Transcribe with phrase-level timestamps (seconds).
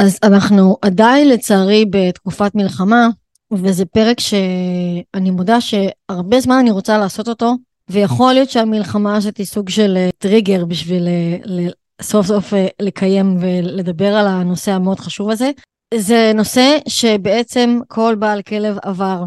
[0.00, 3.08] אז אנחנו עדיין לצערי בתקופת מלחמה,
[3.52, 7.54] וזה פרק שאני מודה שהרבה זמן אני רוצה לעשות אותו,
[7.90, 11.68] ויכול להיות שהמלחמה הזאת היא סוג של אה, טריגר בשביל אה,
[12.02, 15.50] סוף סוף אה, לקיים ולדבר על הנושא המאוד חשוב הזה.
[15.94, 19.24] זה נושא שבעצם כל בעל כלב עבר,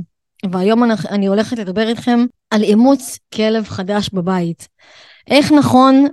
[0.52, 4.68] והיום אני, אני הולכת לדבר איתכם על אימוץ כלב חדש בבית.
[5.28, 6.08] איך נכון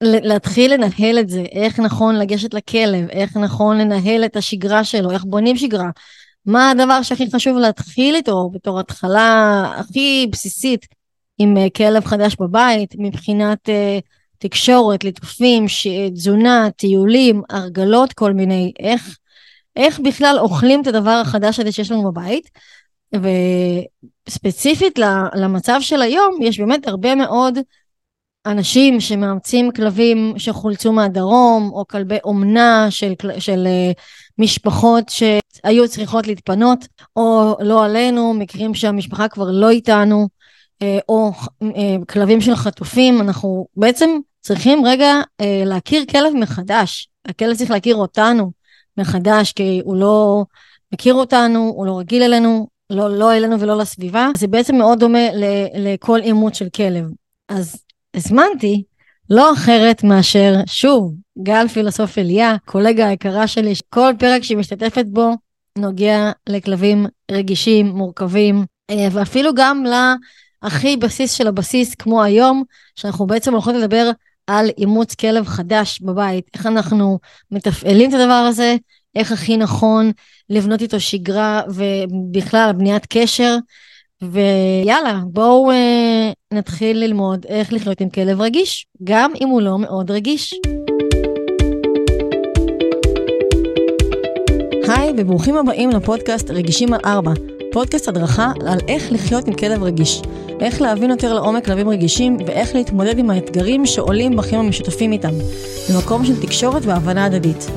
[0.00, 5.24] להתחיל לנהל את זה, איך נכון לגשת לכלב, איך נכון לנהל את השגרה שלו, איך
[5.24, 5.90] בונים שגרה.
[6.46, 10.86] מה הדבר שהכי חשוב להתחיל איתו בתור התחלה הכי בסיסית
[11.38, 13.72] עם אה, כלב חדש בבית, מבחינת uh,
[14.38, 15.86] תקשורת, ליטופים, ש...
[16.14, 19.18] תזונה, טיולים, הרגלות, כל מיני, איך,
[19.76, 22.50] איך בכלל אוכלים את הדבר החדש הזה שיש לנו בבית.
[24.28, 24.98] וספציפית
[25.34, 27.58] למצב של היום, יש באמת הרבה מאוד
[28.46, 34.00] אנשים שמאמצים כלבים שחולצו מהדרום, או כלבי אומנה של, של uh,
[34.38, 36.86] משפחות שהיו צריכות להתפנות,
[37.16, 40.28] או לא עלינו, מקרים שהמשפחה כבר לא איתנו,
[40.82, 41.32] uh, או
[41.64, 41.66] uh,
[42.08, 45.14] כלבים של חטופים, אנחנו בעצם צריכים רגע
[45.64, 47.08] להכיר כלב מחדש.
[47.28, 48.50] הכלב צריך להכיר אותנו
[48.98, 50.44] מחדש, כי הוא לא
[50.92, 54.28] מכיר אותנו, הוא לא רגיל אלינו, לא, לא אלינו ולא לסביבה.
[54.36, 55.28] זה בעצם מאוד דומה
[55.74, 57.04] לכל אימוץ של כלב.
[57.48, 57.85] אז
[58.16, 58.82] הזמנתי
[59.30, 65.30] לא אחרת מאשר, שוב, גל פילוסוף אליה, קולגה היקרה שלי, כל פרק שהיא משתתפת בו
[65.78, 69.84] נוגע לכלבים רגישים, מורכבים, אה, ואפילו גם
[70.62, 72.62] להכי בסיס של הבסיס, כמו היום,
[72.96, 74.10] שאנחנו בעצם הולכות לדבר
[74.46, 77.18] על אימוץ כלב חדש בבית, איך אנחנו
[77.50, 78.76] מתפעלים את הדבר הזה,
[79.14, 80.10] איך הכי נכון
[80.50, 83.56] לבנות איתו שגרה ובכלל בניית קשר.
[84.22, 90.10] ויאללה, בואו אה, נתחיל ללמוד איך לחיות עם כלב רגיש, גם אם הוא לא מאוד
[90.10, 90.54] רגיש.
[94.88, 97.32] היי, וברוכים הבאים לפודקאסט רגישים על ארבע,
[97.72, 100.22] פודקאסט הדרכה על איך לחיות עם כלב רגיש,
[100.60, 105.32] איך להבין יותר לעומק כלבים רגישים ואיך להתמודד עם האתגרים שעולים בחיים המשותפים איתם,
[105.90, 107.70] במקום של תקשורת והבנה הדדית.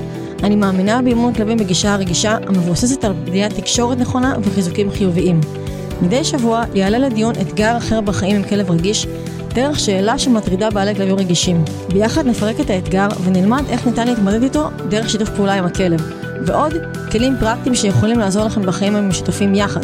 [0.44, 5.42] אני מאמינה באימון כלבים בגישה הרגישה המבוססת על בניית תקשורת נכונה וחיזוקים חיוביים.
[6.02, 9.08] מדי שבוע יעלה לדיון אתגר אחר בחיים עם כלב רגיש,
[9.54, 11.64] דרך שאלה שמטרידה בעלי כלבים רגישים.
[11.94, 16.12] ביחד נפרק את האתגר ונלמד איך ניתן להתמודד איתו דרך שיתוף פעולה עם הכלב.
[16.46, 16.74] ועוד,
[17.12, 19.82] כלים פרקטיים שיכולים לעזור לכם בחיים המשותפים יחד.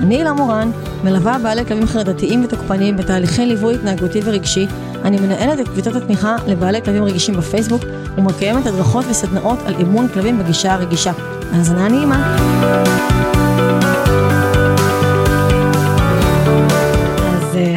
[0.00, 0.70] אני הילה מורן,
[1.04, 4.66] מלווה בעלי כלבים חרדתיים ותוקפניים בתהליכי ליווי התנהגותי ורגשי,
[5.04, 7.82] אני מנהלת את קבוצות התמיכה לבעלי כלבים רגישים בפייסבוק,
[8.16, 11.12] ומקיימת הדרכות וסדנאות על אימון כלבים בגישה הרגישה.
[11.52, 12.36] האזנה נעימה.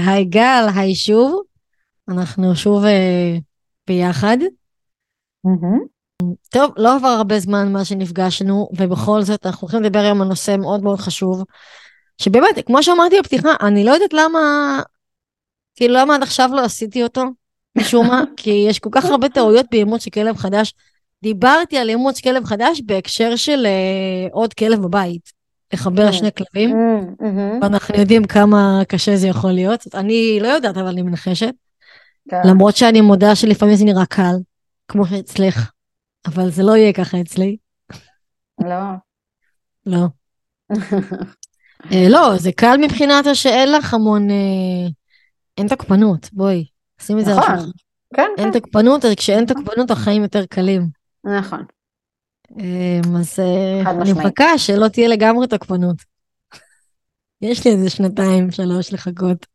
[0.07, 1.41] היי גל, היי שוב.
[2.09, 3.41] אנחנו שוב uh,
[3.87, 4.37] ביחד.
[5.47, 5.91] Mm-hmm.
[6.49, 10.55] טוב, לא עבר הרבה זמן מאז שנפגשנו, ובכל זאת אנחנו הולכים לדבר היום על נושא
[10.59, 11.43] מאוד מאוד חשוב,
[12.21, 14.39] שבאמת, כמו שאמרתי בפתיחה, אני לא יודעת למה,
[15.75, 17.23] כאילו למה עד עכשיו לא עשיתי אותו,
[17.77, 20.73] משום מה, כי יש כל כך הרבה טעויות באימוץ של כלב חדש.
[21.23, 25.40] דיברתי על אימוץ כלב חדש בהקשר של uh, עוד כלב בבית.
[25.73, 26.13] לחבר כן.
[26.13, 26.69] שני כלבים,
[27.19, 27.23] mm,
[27.61, 29.83] ואנחנו יודעים כמה קשה זה יכול להיות.
[29.93, 31.53] אני לא יודעת, אבל אני מנחשת.
[32.29, 32.41] כן.
[32.45, 34.35] למרות שאני מודה שלפעמים זה נראה קל,
[34.87, 35.71] כמו שאצלך,
[36.27, 37.57] אבל זה לא יהיה ככה אצלי.
[38.61, 38.81] לא.
[39.85, 40.05] לא.
[41.91, 44.29] אה, לא, זה קל מבחינת שאין לך המון...
[44.29, 44.87] אה,
[45.57, 46.65] אין תוקפנות, בואי,
[47.01, 47.55] שים את זה על השולחן.
[47.55, 47.71] נכון,
[48.15, 48.43] כן, כן.
[48.43, 50.89] אין תוקפנות, כשאין תוקפנות החיים יותר קלים.
[51.23, 51.65] נכון.
[52.59, 55.95] אמ, אז אה, אני מחכה שלא תהיה לגמרי תוקפנות.
[57.41, 59.45] יש לי איזה שנתיים, שלוש לחכות.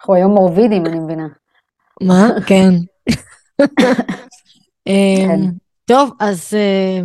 [0.00, 1.26] אנחנו היום מורבידים, אני מבינה.
[2.02, 2.28] מה?
[2.46, 2.70] כן.
[4.86, 5.40] אמ, כן.
[5.84, 7.00] טוב, אז אה,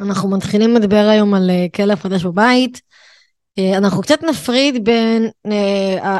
[0.00, 2.80] אנחנו מתחילים לדבר היום על אה, כלב חדש בבית.
[3.78, 5.30] אנחנו קצת נפריד בין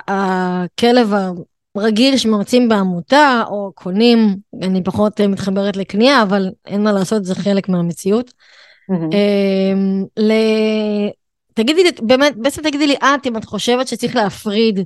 [0.06, 1.12] הכלב
[1.76, 7.68] רגיל שמרצים בעמותה או קונים, אני פחות מתחברת לקנייה, אבל אין מה לעשות, זה חלק
[7.68, 8.32] מהמציאות.
[8.90, 9.14] Mm-hmm.
[10.16, 10.32] ל...
[11.54, 14.80] תגידי לי, באמת, בעצם תגידי לי את, אם את חושבת שצריך להפריד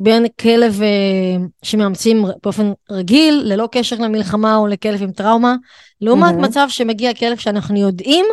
[0.00, 5.54] בין כלב אה, שמאמצים באופן רגיל, ללא קשר למלחמה או לכלב עם טראומה,
[6.00, 6.42] לעומת mm-hmm.
[6.42, 8.26] מצב שמגיע כלב שאנחנו יודעים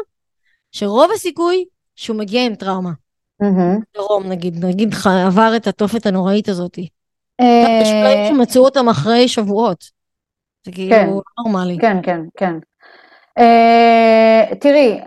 [0.71, 2.91] שרוב הסיכוי שהוא מגיע עם טראומה.
[3.43, 3.81] Mm-hmm.
[3.95, 6.87] דרום נגיד, נגיד עבר את התופת הנוראית הזאתי.
[7.41, 9.83] יש אה, שמצאו אותם אחרי שבועות.
[10.65, 11.77] זה כאילו כן, נורמלי.
[11.81, 12.53] כן, כן, כן.
[13.39, 15.01] Uh, תראי,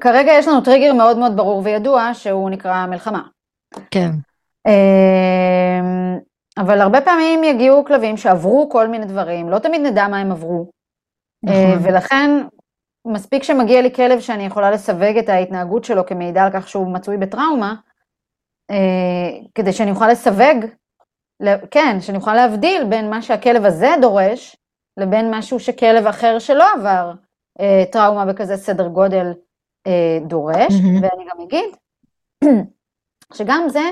[0.00, 3.22] כרגע יש לנו טריגר מאוד מאוד ברור וידוע שהוא נקרא מלחמה.
[3.90, 4.10] כן.
[4.68, 6.20] Uh,
[6.58, 10.70] אבל הרבה פעמים יגיעו כלבים שעברו כל מיני דברים, לא תמיד נדע מה הם עברו.
[11.42, 11.74] נכון.
[11.74, 12.30] Uh, ולכן
[13.06, 17.16] מספיק שמגיע לי כלב שאני יכולה לסווג את ההתנהגות שלו כמעידה על כך שהוא מצוי
[17.16, 17.74] בטראומה,
[18.70, 20.64] אה, כדי שאני אוכל לסווג,
[21.70, 24.56] כן, שאני אוכל להבדיל בין מה שהכלב הזה דורש,
[24.96, 27.12] לבין משהו שכלב אחר שלא עבר
[27.60, 29.32] אה, טראומה בכזה סדר גודל
[29.86, 31.02] אה, דורש, mm-hmm.
[31.02, 31.76] ואני גם אגיד
[33.36, 33.90] שגם זה,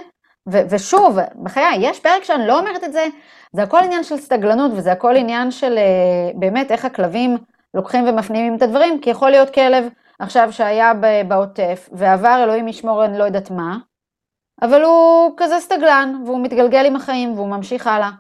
[0.49, 3.07] ו- ושוב, בחיי, יש פרק שאני לא אומרת את זה,
[3.53, 7.37] זה הכל עניין של סתגלנות, וזה הכל עניין של אה, באמת איך הכלבים
[7.75, 10.93] לוקחים ומפנימים את הדברים, כי יכול להיות כלב עכשיו שהיה
[11.29, 13.79] בעוטף, ועבר אלוהים ישמור אני לא יודעת מה,
[14.63, 18.11] אבל הוא כזה סתגלן, והוא מתגלגל עם החיים, והוא ממשיך הלאה.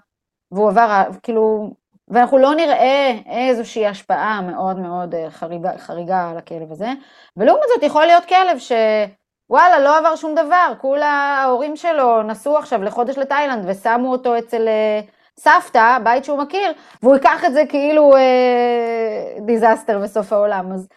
[0.52, 1.70] והוא עבר, כאילו,
[2.08, 6.88] ואנחנו לא נראה איזושהי השפעה מאוד מאוד אה, חריגה, חריגה על הכלב הזה.
[7.36, 11.06] ולעומת זאת יכול להיות כלב שוואלה, לא עבר שום דבר, כולה
[11.42, 15.00] ההורים שלו נסעו עכשיו לחודש לתאילנד ושמו אותו אצל אה,
[15.38, 20.72] סבתא, בית שהוא מכיר, והוא ייקח את זה כאילו אה, דיזסטר וסוף העולם.
[20.72, 20.88] אז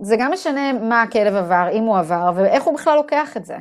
[0.00, 3.56] זה גם משנה מה הכלב עבר, אם הוא עבר, ואיך הוא בכלל לוקח את זה.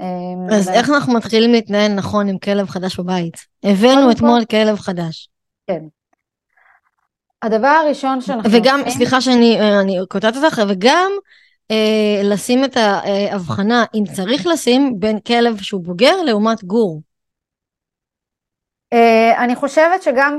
[0.00, 3.36] אה, אז איך אנחנו מתחילים להתנהל נכון עם כלב חדש בבית?
[3.62, 5.28] הבאנו אתמול כלב חדש.
[5.66, 5.84] כן.
[7.42, 8.80] הדבר הראשון שאנחנו וגם.
[8.88, 11.12] סליחה שאני אה, קוטעת אותך, וגם
[11.70, 17.00] אה, לשים את ההבחנה, אם צריך לשים, בין כלב שהוא בוגר לעומת גור.
[18.92, 20.38] אה, אני חושבת שגם,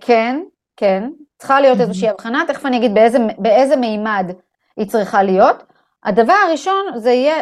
[0.00, 0.42] כן,
[0.76, 4.32] כן, צריכה להיות איזושהי הבחנה, תכף אני אגיד באיזה, באיזה מימד
[4.76, 5.71] היא צריכה להיות.
[6.04, 7.36] הדבר הראשון זה יהיה,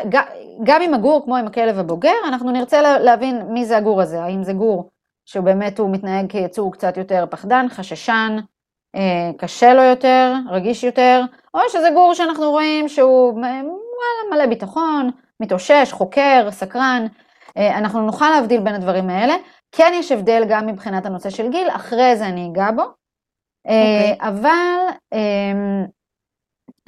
[0.63, 4.45] גם עם הגור כמו עם הכלב הבוגר, אנחנו נרצה להבין מי זה הגור הזה, האם
[4.45, 4.91] זה גור
[5.27, 8.37] שבאמת הוא מתנהג כיצור קצת יותר פחדן, חששן,
[8.97, 11.23] אה, קשה לו יותר, רגיש יותר,
[11.55, 15.11] או שזה גור שאנחנו רואים שהוא וואלה, מלא ביטחון,
[15.41, 17.07] מתאושש, חוקר, סקרן,
[17.57, 19.35] אה, אנחנו נוכל להבדיל בין הדברים האלה.
[19.73, 22.83] כן יש הבדל גם מבחינת הנושא של גיל, אחרי זה אני אגע בו.
[22.83, 23.71] Okay.
[23.71, 24.29] אה, אוקיי.
[24.29, 24.95] אבל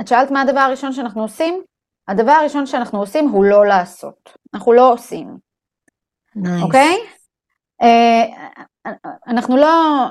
[0.03, 1.63] את שאלת מה הדבר הראשון שאנחנו עושים?
[2.09, 4.39] הדבר הראשון שאנחנו עושים הוא לא לעשות.
[4.55, 5.39] אנחנו לא עושים.
[6.63, 6.97] אוקיי?
[6.97, 7.03] Nice.
[7.03, 7.23] Okay?
[9.27, 10.07] אנחנו לא,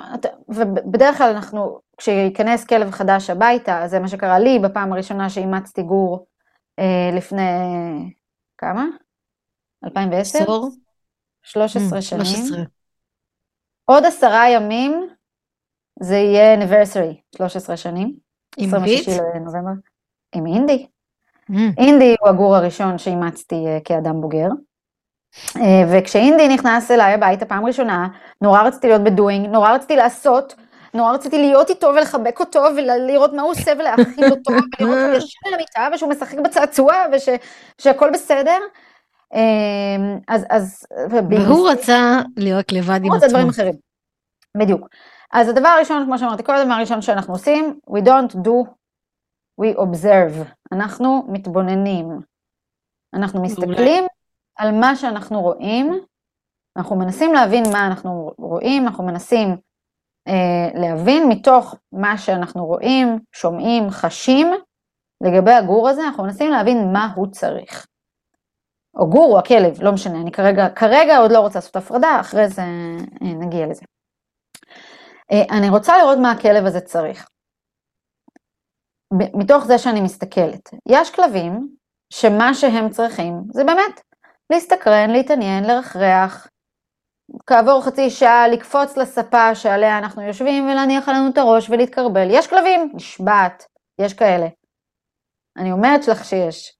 [0.49, 6.27] ובדרך כלל אנחנו, כשייכנס כלב חדש הביתה, זה מה שקרה לי בפעם הראשונה שאימצתי גור
[6.79, 7.41] אה, לפני,
[8.57, 8.85] כמה?
[9.85, 10.39] 2010?
[10.43, 10.69] עשור?
[11.43, 12.25] 13 mm, שנים.
[12.25, 12.63] 13.
[13.85, 15.07] עוד עשרה ימים
[15.99, 18.30] זה יהיה anniversary, 13 שנים.
[18.57, 19.07] עם ביט?
[19.07, 19.71] לנובמבר.
[20.35, 20.87] עם אינדי.
[21.51, 21.55] Mm.
[21.77, 24.47] אינדי הוא הגור הראשון שאימצתי אה, כאדם בוגר.
[25.57, 28.07] אה, וכשאינדי נכנס אליי הביתה פעם ראשונה,
[28.41, 30.55] נורא רציתי להיות בדואינג, נורא רציתי לעשות,
[30.93, 35.39] נורא רציתי להיות איתו ולחבק אותו ולראות מה הוא עושה ולהכין אותו ולראות שהוא יושב
[35.47, 36.93] על המיטה ושהוא משחק בצעצוע
[37.77, 38.57] ושהכול בסדר.
[39.33, 40.85] אה, אז, אז...
[41.09, 43.07] והוא רצה להיות לבד עם עצמו.
[43.13, 43.73] הוא רצה דברים אחרים.
[44.57, 44.87] בדיוק.
[45.33, 48.69] אז הדבר הראשון, כמו שאמרתי קודם, הדבר הראשון שאנחנו עושים, we don't do,
[49.61, 50.45] we observe.
[50.71, 52.19] אנחנו מתבוננים.
[53.13, 54.03] אנחנו מסתכלים
[54.55, 55.99] על מה שאנחנו רואים,
[56.77, 59.57] אנחנו מנסים להבין מה אנחנו רואים, אנחנו מנסים
[60.27, 64.47] אה, להבין מתוך מה שאנחנו רואים, שומעים, חשים,
[65.23, 67.87] לגבי הגור הזה, אנחנו מנסים להבין מה הוא צריך.
[68.95, 72.49] או גור או הכלב, לא משנה, אני כרגע, כרגע עוד לא רוצה לעשות הפרדה, אחרי
[72.49, 73.85] זה אה, נגיע לזה.
[75.31, 77.27] אה, אני רוצה לראות מה הכלב הזה צריך.
[79.13, 80.69] מתוך זה שאני מסתכלת.
[80.89, 81.67] יש כלבים
[82.13, 84.01] שמה שהם צריכים זה באמת
[84.49, 86.47] להסתקרן, להתעניין, לרחרח,
[87.47, 92.27] כעבור חצי שעה לקפוץ לספה שעליה אנחנו יושבים ולהניח עלינו את הראש ולהתקרבל.
[92.31, 93.65] יש כלבים, נשבעת,
[93.99, 94.47] יש כאלה.
[95.57, 96.77] אני אומרת לך שיש.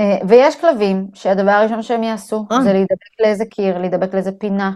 [0.00, 2.62] Uh, ויש כלבים שהדבר הראשון שהם יעשו oh.
[2.62, 4.70] זה להידבק לאיזה קיר, להידבק לאיזה פינה,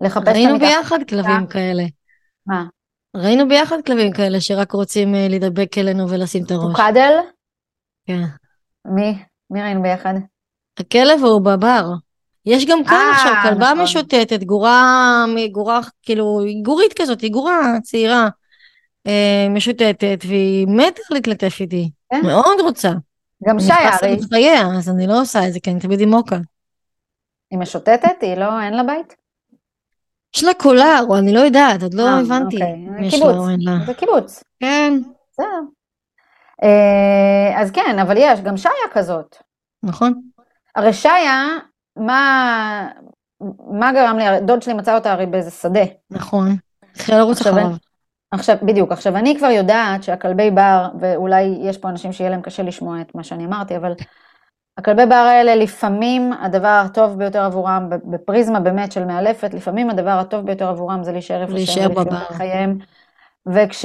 [0.00, 0.28] לחפש...
[0.28, 1.82] ראינו ביחד כלבים כאלה.
[2.46, 2.64] מה?
[3.16, 6.76] ראינו ביחד כלבים כאלה שרק רוצים uh, להידבק אלינו ולשים את הראש.
[6.76, 7.12] קוקדל?
[8.06, 8.22] כן.
[8.84, 9.18] מי?
[9.50, 10.14] מי ראינו ביחד?
[10.78, 11.84] הכלב הוא בבר.
[12.46, 13.80] יש גם כאן עכשיו כלבה נכון.
[13.82, 18.28] משוטטת, גורה, גורה, כאילו, גורית כזאת, היא גורה צעירה,
[19.06, 22.20] אה, משוטטת, והיא מתה להתלטף איתי, כן?
[22.22, 22.92] מאוד רוצה.
[23.48, 24.16] גם שי ארי.
[24.16, 26.38] בחייה, אז אני לא עושה את זה, כי אני תמיד עם מוקה.
[27.50, 28.16] היא משוטטת?
[28.20, 29.16] היא לא, אין לה בית?
[30.36, 32.56] יש לה קולר, או אני לא יודעת, עוד לא 아, אה, הבנתי.
[32.56, 33.10] אוקיי.
[33.10, 33.36] קיבוץ,
[33.86, 34.42] זה קיבוץ.
[34.60, 34.92] כן.
[35.32, 35.60] בסדר.
[36.62, 39.36] אה, אז כן, אבל יש, גם שיה כזאת.
[39.82, 40.22] נכון.
[40.76, 41.46] הרי שיה,
[41.96, 42.88] מה,
[43.70, 45.84] מה גרם לי, דוד שלי מצא אותה הרי באיזה שדה.
[46.10, 46.56] נכון,
[46.94, 47.70] התחילה לרוץ אחריו.
[48.30, 52.62] עכשיו, בדיוק, עכשיו אני כבר יודעת שהכלבי בר, ואולי יש פה אנשים שיהיה להם קשה
[52.62, 53.92] לשמוע את מה שאני אמרתי, אבל
[54.78, 60.46] הכלבי בר האלה לפעמים הדבר הטוב ביותר עבורם, בפריזמה באמת של מאלפת, לפעמים הדבר הטוב
[60.46, 62.24] ביותר עבורם זה להישאר איפה שהם, בבר.
[62.24, 62.78] חייהם,
[63.46, 63.84] וכש,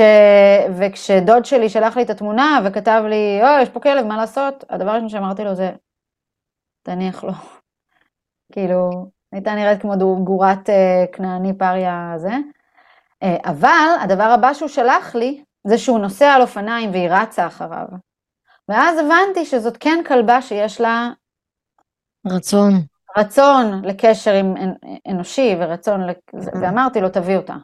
[0.77, 4.63] וכשדוד שלי שלח לי את התמונה וכתב לי, אוי, יש פה כלב, מה לעשות?
[4.69, 5.71] הדבר הראשון שאמרתי לו זה,
[6.83, 7.33] תניח לו.
[8.53, 8.89] כאילו,
[9.31, 12.33] הייתה נראית כמו גורת אה, כנעני פריה הזה.
[13.23, 17.85] אה, אבל הדבר הבא שהוא שלח לי, זה שהוא נוסע על אופניים והיא רצה אחריו.
[18.71, 21.09] ואז הבנתי שזאת כן כלבה שיש לה...
[22.27, 22.73] רצון.
[23.17, 24.53] רצון לקשר עם
[25.07, 26.17] אנושי ורצון, לק...
[26.33, 27.55] ואמרתי לו, תביא אותה.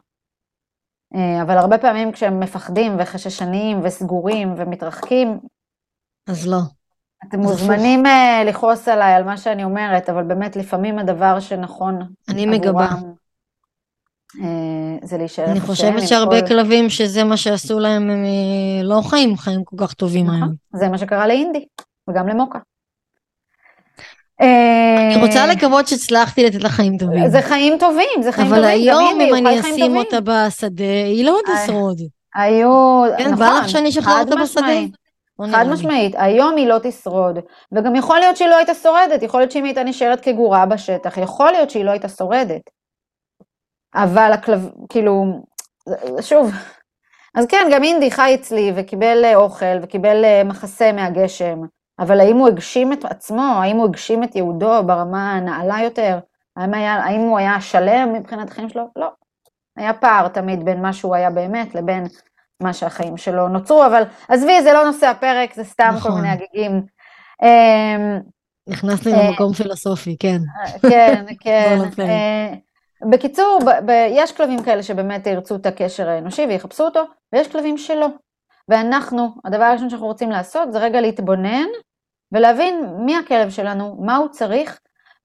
[1.14, 5.38] אה, אבל הרבה פעמים כשהם מפחדים וחששניים וסגורים ומתרחקים,
[6.28, 6.58] אז לא.
[7.28, 12.46] אתם מוזמנים uh, לכעוס עליי על מה שאני אומרת, אבל באמת לפעמים הדבר שנכון אני
[12.46, 12.88] מגבה.
[14.36, 16.46] Uh, זה להישאר אני חושבת שהרבה כל...
[16.46, 18.24] כלבים שזה מה שעשו להם, הם
[18.82, 20.54] לא חיים חיים כל כך טובים נכון, היום.
[20.74, 21.64] זה מה שקרה לאינדי,
[22.10, 22.58] וגם למוקה.
[24.40, 27.28] אני רוצה לקוות שהצלחתי לתת לה חיים טובים.
[27.28, 28.70] זה חיים טובים, זה חיים אבל טובים.
[28.70, 31.98] אבל היום אם אני אשים אותה בשדה, היא לא תשרוד.
[32.34, 34.66] היו, כן, נכון, בא לך שאני אשחרר אותה בשדה?
[35.52, 37.38] חד משמעית, היום היא לא תשרוד,
[37.72, 41.18] וגם יכול להיות שהיא לא הייתה שורדת, יכול להיות שאם היא הייתה נשארת כגורה בשטח,
[41.18, 42.60] יכול להיות שהיא לא הייתה שורדת.
[43.94, 45.42] אבל הכלב, כאילו,
[46.20, 46.52] שוב,
[47.34, 51.60] אז כן, גם אינדי חי אצלי וקיבל אה, אוכל וקיבל אה, מחסה מהגשם,
[51.98, 56.18] אבל האם הוא הגשים את עצמו, האם הוא הגשים את יהודו ברמה הנעלה יותר?
[56.56, 58.84] האם, היה, האם הוא היה שלם מבחינת החיים שלו?
[58.96, 59.08] לא.
[59.76, 62.06] היה פער תמיד בין מה שהוא היה באמת לבין
[62.62, 66.10] מה שהחיים שלו נוצרו, אבל עזבי, זה לא נושא הפרק, זה סתם נכון.
[66.10, 66.82] כל מיני הגיגים.
[67.42, 68.20] אמ,
[68.68, 70.38] נכנסתי אה, למקום פילוסופי, כן.
[70.90, 71.78] כן, כן.
[73.10, 73.58] בקיצור,
[74.10, 77.02] יש כלבים כאלה שבאמת ירצו את הקשר האנושי ויחפשו אותו,
[77.32, 78.06] ויש כלבים שלא.
[78.68, 81.66] ואנחנו, הדבר הראשון שאנחנו רוצים לעשות זה רגע להתבונן
[82.32, 84.78] ולהבין מי הכלב שלנו, מה הוא צריך,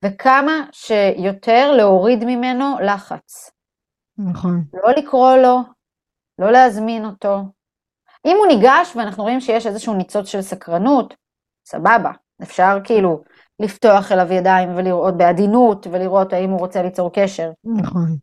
[0.05, 3.51] וכמה שיותר להוריד ממנו לחץ.
[4.17, 4.63] נכון.
[4.73, 5.59] לא לקרוא לו,
[6.39, 7.37] לא להזמין אותו.
[8.25, 11.13] אם הוא ניגש ואנחנו רואים שיש איזשהו ניצוץ של סקרנות,
[11.65, 12.11] סבבה,
[12.43, 13.23] אפשר כאילו
[13.59, 17.51] לפתוח אליו ידיים ולראות בעדינות ולראות האם הוא רוצה ליצור קשר.
[17.65, 18.15] נכון.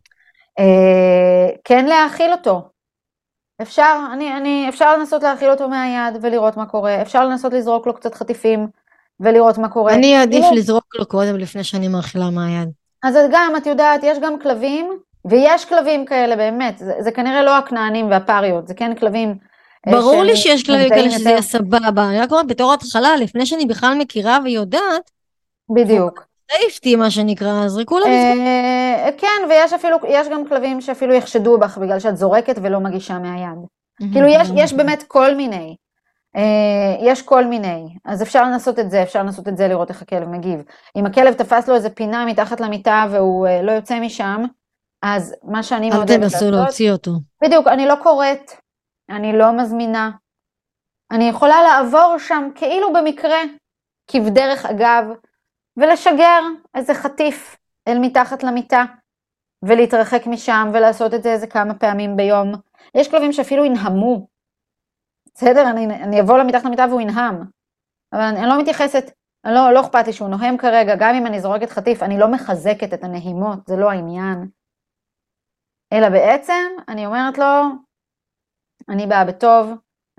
[0.58, 2.62] אה, כן להאכיל אותו.
[3.62, 7.94] אפשר, אני, אני, אפשר לנסות להאכיל אותו מהיד ולראות מה קורה, אפשר לנסות לזרוק לו
[7.94, 8.68] קצת חטיפים
[9.20, 9.94] ולראות מה קורה.
[9.94, 12.70] אני אעדיף לזרוק לו קודם לפני שאני מאכילה מהיד.
[13.02, 17.58] אז גם, את יודעת, יש גם כלבים ויש כלבים כאלה באמת, זה, זה כנראה לא
[17.58, 19.34] הכנענים והפריות, זה כן כלבים.
[19.88, 23.46] אה, ברור לי שיש כלבים כאלה שזה יהיה סבבה, אני רק אומרת בתור התחלה, לפני
[23.46, 25.10] שאני בכלל מכירה ויודעת.
[25.74, 26.30] בדיוק.
[26.52, 31.78] סייפטי מה שנקרא, זרקו לה אה, כן, ויש אפילו, יש גם כלבים שאפילו יחשדו בך
[31.78, 33.58] בגלל שאת זורקת ולא מגישה מהיד.
[34.12, 35.76] כאילו יש, יש באמת כל מיני.
[36.36, 40.02] אה, יש כל מיני, אז אפשר לנסות את זה, אפשר לנסות את זה לראות איך
[40.02, 40.62] הכלב מגיב.
[40.96, 44.44] אם הכלב תפס לו איזה פינה מתחת למיטה והוא לא יוצא משם,
[45.02, 46.42] אז מה שאני מעודדת לעשות...
[46.42, 47.10] אל תנסו להוציא אותו.
[47.42, 48.50] בדיוק, אני לא קוראת,
[49.10, 50.10] אני לא מזמינה.
[51.10, 53.38] אני יכולה לעבור שם כאילו במקרה,
[54.10, 55.04] כבדרך אגב,
[55.80, 56.40] ולשגר
[56.74, 57.56] איזה חטיף
[57.88, 58.84] אל מתחת למיטה,
[59.64, 62.52] ולהתרחק משם ולעשות את זה איזה כמה פעמים ביום.
[62.94, 64.26] יש כלבים שאפילו ינהמו.
[65.34, 65.70] בסדר?
[65.70, 67.42] אני, אני אבוא למתחת למיטה והוא ינהם.
[68.12, 69.10] אבל אני, אני לא מתייחסת,
[69.44, 72.94] לא, לא אכפת לי שהוא נוהם כרגע, גם אם אני זורקת חטיף, אני לא מחזקת
[72.94, 74.48] את הנהימות, זה לא העניין.
[75.92, 77.46] אלא בעצם אני אומרת לו,
[78.88, 79.70] אני באה בטוב,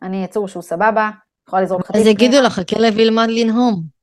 [0.02, 1.10] אני יצור שהוא סבבה,
[1.48, 2.02] יכולה לזרוק חטיף.
[2.02, 4.01] אז יגידו לך, הכלב ילמד לנהום.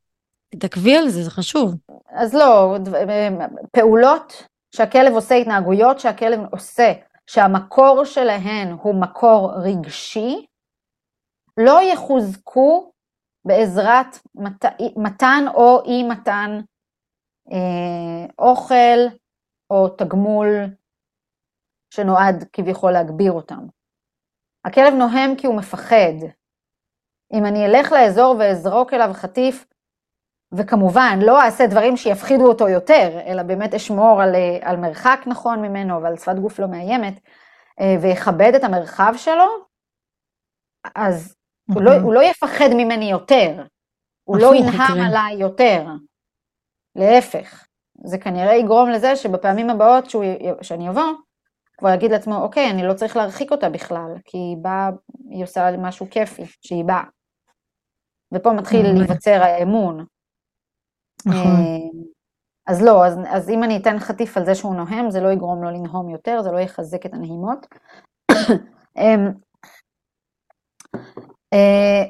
[0.50, 1.74] תתעכבי על זה, זה חשוב.
[2.10, 2.76] אז לא,
[3.72, 4.32] פעולות
[4.74, 6.92] שהכלב עושה, התנהגויות שהכלב עושה,
[7.26, 10.46] שהמקור שלהן הוא מקור רגשי,
[11.56, 12.92] לא יחוזקו
[13.44, 14.64] בעזרת מת...
[14.96, 16.60] מתן או אי מתן
[17.52, 19.16] אה, אוכל
[19.70, 20.46] או תגמול
[21.94, 23.66] שנועד כביכול להגביר אותם.
[24.64, 26.18] הכלב נוהם כי הוא מפחד.
[27.32, 29.66] אם אני אלך לאזור ואזרוק אליו חטיף,
[30.52, 36.02] וכמובן לא אעשה דברים שיפחידו אותו יותר, אלא באמת אשמור על, על מרחק נכון ממנו
[36.02, 37.20] ועל שפת גוף לא מאיימת,
[37.80, 39.46] אה, ויכבד את המרחב שלו,
[40.94, 41.36] אז
[41.74, 43.62] הוא לא, הוא לא יפחד ממני יותר,
[44.24, 45.86] הוא לא ינהם עליי יותר.
[46.96, 47.66] להפך,
[48.04, 50.24] זה כנראה יגרום לזה שבפעמים הבאות שהוא,
[50.62, 51.12] שאני אבוא,
[51.78, 54.90] כבר יגיד לעצמו, אוקיי, אני לא צריך להרחיק אותה בכלל, כי היא באה,
[55.30, 57.02] היא עושה משהו כיפי, שהיא באה.
[58.34, 60.04] ופה מתחיל להיווצר האמון.
[61.26, 61.40] נכון.
[61.40, 62.00] אה,
[62.66, 65.62] אז לא, אז, אז אם אני אתן חטיף על זה שהוא נוהם, זה לא יגרום
[65.62, 67.66] לו לנהום יותר, זה לא יחזק את הנהימות.
[68.98, 69.32] אמ,
[71.52, 72.02] אה,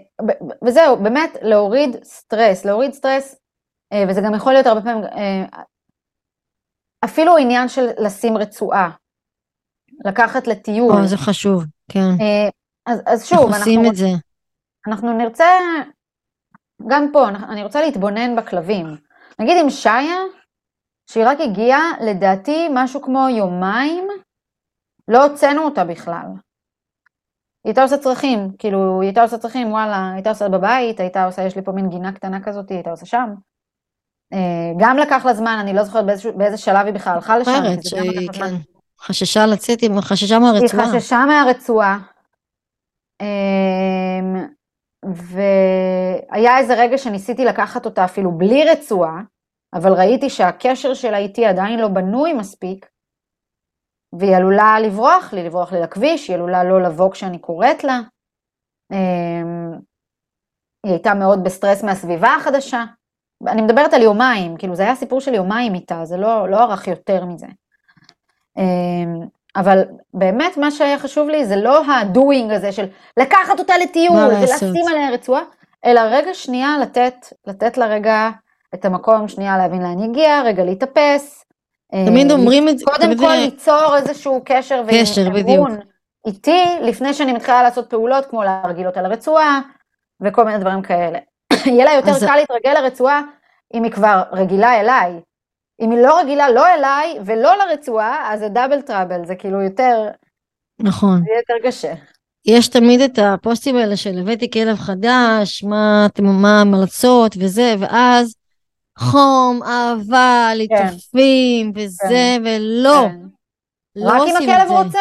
[0.65, 3.37] וזהו, באמת להוריד סטרס, להוריד סטרס,
[3.93, 5.05] אה, וזה גם יכול להיות הרבה פעמים,
[7.05, 8.91] אפילו עניין של לשים רצועה,
[10.05, 10.93] לקחת לטיול.
[10.93, 12.11] או, זה חשוב, כן.
[12.87, 14.09] אז, אז שוב, אנחנו, עושים את זה?
[14.87, 15.45] אנחנו נרצה,
[16.87, 18.87] גם פה, אני רוצה להתבונן בכלבים.
[19.39, 20.17] נגיד עם שיה,
[21.11, 24.09] שהיא רק הגיעה, לדעתי, משהו כמו יומיים,
[25.09, 26.27] לא הוצאנו אותה בכלל.
[27.65, 31.43] היא הייתה עושה צרכים, כאילו, היא הייתה עושה צרכים, וואלה, הייתה עושה בבית, הייתה עושה,
[31.43, 33.31] יש לי פה מין גינה קטנה כזאת, היא הייתה עושה שם.
[34.33, 37.51] אה, גם לקח לה זמן, אני לא זוכרת באיזה, באיזה שלב היא בכלל הלכה לשם.
[37.65, 38.49] לקח שהיא, זמן.
[38.49, 38.55] כן,
[39.01, 40.87] חששה לצאת, עם- חששה היא מהרצועה.
[41.01, 41.99] חששה מהרצועה.
[45.05, 49.21] אמ, והיה איזה רגע שניסיתי לקחת אותה אפילו בלי רצועה,
[49.75, 52.87] אבל ראיתי שהקשר שלה איתי עדיין לא בנוי מספיק,
[54.19, 58.01] והיא עלולה לברוח לי, לברוח לי לכביש, היא עלולה לא לבוא כשאני קוראת לה.
[58.93, 59.73] אמ,
[60.87, 62.85] היא הייתה מאוד בסטרס מהסביבה החדשה.
[63.47, 66.89] אני מדברת על יומיים, כאילו זה היה סיפור של יומיים איתה, זה לא, לא ארך
[66.89, 67.47] יותר מזה.
[69.57, 69.83] אבל
[70.15, 72.87] באמת מה שהיה חשוב לי זה לא הדוינג הזה של
[73.17, 74.17] לקחת אותה לטיול?
[74.17, 75.43] ולשים עליה רצועה,
[75.85, 77.15] אלא רגע שנייה לתת,
[77.47, 78.31] לתת לה רגע
[78.75, 81.45] את המקום, שנייה להבין לאן היא הגיעה, רגע להתאפס.
[82.07, 85.79] תמיד אה, אומרים את זה, קודם כל זה- ליצור איזשהו קשר קשר, ואמון
[86.27, 89.61] איתי, לפני שאני מתחילה לעשות פעולות כמו להרגיל אותה לרצועה,
[90.23, 91.19] וכל מיני דברים כאלה.
[91.67, 93.23] יהיה לה יותר אז- קל להתרגל לרצועה
[93.75, 95.21] אם היא כבר רגילה אליי.
[95.81, 100.09] אם היא לא רגילה לא אליי ולא לרצועה, אז זה דאבל טראבל, זה כאילו יותר,
[100.81, 101.19] נכון.
[101.25, 101.95] זה יהיה יותר קשה.
[102.47, 108.35] יש תמיד את הפוסטים האלה של הבאתי כלב חדש, מה אתם, מה ההמלצות וזה, ואז
[108.99, 113.21] חום, אהבה, ליטופים וזה, ולא, כן.
[113.97, 114.71] לא רק אם הכלב.
[114.71, 115.01] רוצה.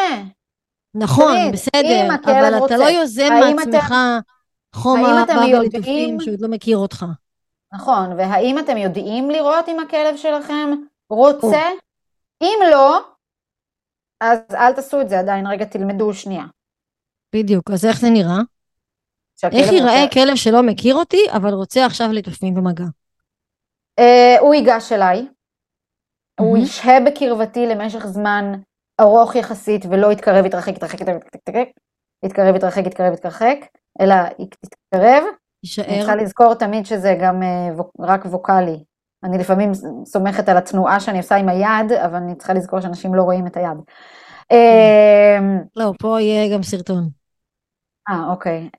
[0.96, 2.78] נכון, תמיד, בסדר, אבל אתה רוצה.
[2.78, 3.94] לא יוזם מעצמך
[4.76, 7.06] חום, אתם אהבה יודעים- וליטופים שהוא עוד לא מכיר אותך.
[7.74, 10.70] נכון, והאם אתם יודעים לראות אם הכלב שלכם
[11.10, 11.64] רוצה?
[12.42, 13.00] אם לא,
[14.22, 16.44] אז אל תעשו את זה עדיין, רגע תלמדו שנייה.
[17.36, 18.38] בדיוק, אז איך זה נראה?
[19.44, 20.14] איך ייראה רוצה.
[20.14, 22.86] כלב שלא מכיר אותי, אבל רוצה עכשיו ליטופים במגע?
[24.00, 25.28] אה, הוא ייגש אליי,
[26.40, 26.64] הוא מהמם.
[26.64, 28.52] ישהה בקרבתי למשך זמן
[29.02, 31.68] ארוך יחסית ולא יתקרב, יתרחק, יתרחק, יתרחק, יתרחק,
[32.26, 33.58] יתקרב, יתרחק, יתקרב, יתרחק,
[34.02, 35.24] אלא יתקרב.
[35.80, 35.98] אני יישאר.
[35.98, 38.84] צריכה לזכור תמיד שזה גם אה, רק ווקאלי.
[39.24, 39.72] אני לפעמים
[40.06, 43.58] סומכת על התנועה שאני עושה עם היד, אבל אני צריכה לזכור שאנשים לא רואים את
[43.58, 43.78] היד.
[44.52, 45.40] אה,
[45.76, 47.10] לא, פה יהיה גם סרטון.
[48.10, 48.70] אה, אוקיי.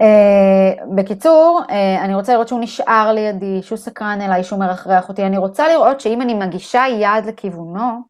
[0.00, 5.26] Uh, בקיצור, uh, אני רוצה לראות שהוא נשאר לידי, שהוא סקרן אליי, שהוא מרחרח אותי.
[5.26, 8.00] אני רוצה לראות שאם אני מגישה יד לכיוונו,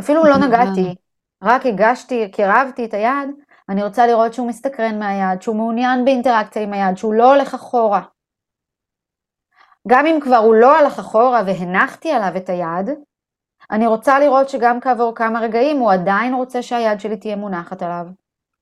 [0.00, 0.36] אפילו לא.
[0.36, 0.94] נגעתי,
[1.42, 3.28] רק הגשתי, קירבתי את היד,
[3.68, 8.02] אני רוצה לראות שהוא מסתקרן מהיד, שהוא מעוניין באינטראקציה עם היד, שהוא לא הולך אחורה.
[9.88, 12.90] גם אם כבר הוא לא הלך אחורה והנחתי עליו את היד,
[13.70, 18.06] אני רוצה לראות שגם כעבור כמה רגעים הוא עדיין רוצה שהיד שלי תהיה מונחת עליו,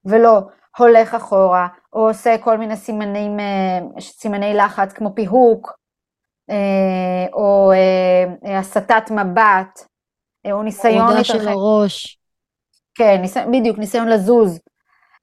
[0.05, 0.41] ולא
[0.79, 5.79] הולך אחורה, או עושה כל מיני סימנים, אה, סימני לחץ כמו פיהוק,
[6.51, 9.81] אה, או אה, הסטת מבט,
[10.53, 11.49] או ניסיון הורדה של.
[11.49, 12.19] הראש.
[12.95, 13.37] כן, ניס...
[13.37, 14.61] בדיוק, ניסיון לזוז.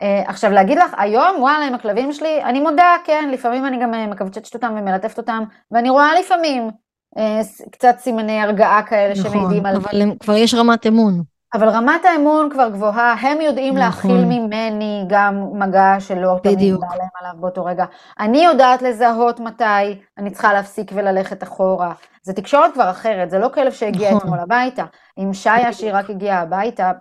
[0.02, 3.94] Uh, עכשיו להגיד לך, היום, וואלה, עם הכלבים שלי, אני מודה, כן, לפעמים אני גם
[3.94, 6.70] uh, מקבצ'צת אותם ומלטפת אותם, ואני רואה לפעמים
[7.18, 9.76] uh, קצת סימני הרגעה כאלה נכון, שמעידים על...
[9.76, 11.24] אבל הם- כבר יש רמת אמון.
[11.54, 14.12] אבל רמת האמון כבר גבוהה, הם יודעים נכון.
[14.12, 16.76] להכיל ממני גם מגע שלא תמיד.
[16.80, 17.86] בא להם עליו באותו רגע.
[18.20, 21.94] אני יודעת לזהות מתי אני צריכה להפסיק וללכת אחורה.
[22.24, 24.20] זה תקשורת כבר אחרת, זה לא כלב שהגיע נכון.
[24.22, 24.84] אתמול הביתה.
[25.18, 26.92] עם שיה שהיא רק הגיעה הביתה,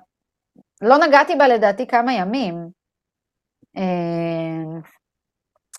[0.82, 2.79] לא נגעתי בה לדעתי כמה ימים.
[3.76, 4.80] אה,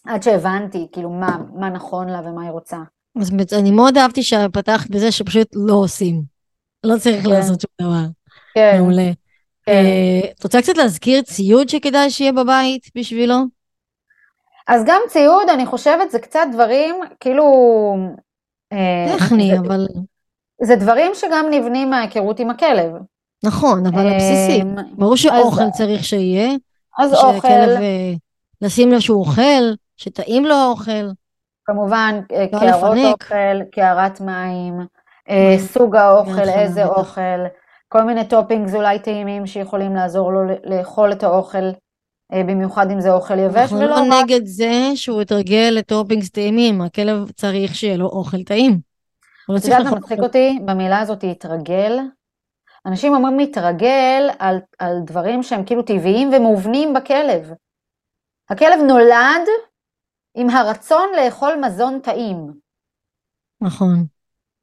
[0.05, 2.77] עד שהבנתי כאילו מה, מה נכון לה ומה היא רוצה.
[3.21, 6.23] אז אני מאוד אהבתי שפתחת בזה שפשוט לא עושים.
[6.83, 7.29] לא צריך כן.
[7.29, 8.05] לעשות שום דבר.
[8.53, 9.11] כן, מעולה.
[9.65, 9.71] כן.
[9.71, 13.35] אה, את רוצה קצת להזכיר ציוד שכדאי שיהיה בבית בשבילו?
[14.67, 17.45] אז גם ציוד, אני חושבת, זה קצת דברים, כאילו...
[18.73, 19.87] אה, טכני, אבל...
[20.63, 22.91] זה דברים שגם נבנים מההיכרות עם הכלב.
[23.43, 24.61] נכון, אבל הבסיסי.
[24.91, 26.49] ברור שאוכל צריך שיהיה.
[26.99, 28.13] אז שהכלב, אוכל, אה,
[28.61, 31.09] לשים לו שהוא אוכל, שטעים לו האוכל.
[31.65, 32.97] כמובן, אה, לא קערות.
[32.97, 34.79] אוכל, קערת מים,
[35.29, 35.55] אה.
[35.59, 36.85] סוג האוכל, איזה.
[36.85, 37.45] אוכל,
[37.87, 41.69] כל מיני toppings אולי טעימים שיכולים לעזור לו לאכול את האוכל,
[42.33, 44.23] אה, במיוחד אם זה אוכל יבש, אנחנו ולא לא רק...
[44.23, 48.79] נגד זה שהוא יתרגל ל toppings טעימים, הכלב צריך שיהיה לו אוכל טעים.
[49.49, 50.19] לא את יודעת מה מצחיק.
[50.19, 50.59] אותי?
[50.65, 51.99] במילה הזאת התרגל.
[52.85, 57.51] אנשים אומרים להתרגל על, על דברים שהם כאילו טבעיים ומובנים בכלב.
[58.49, 59.47] הכלב נולד
[60.35, 62.47] עם הרצון לאכול מזון טעים.
[63.61, 64.05] נכון.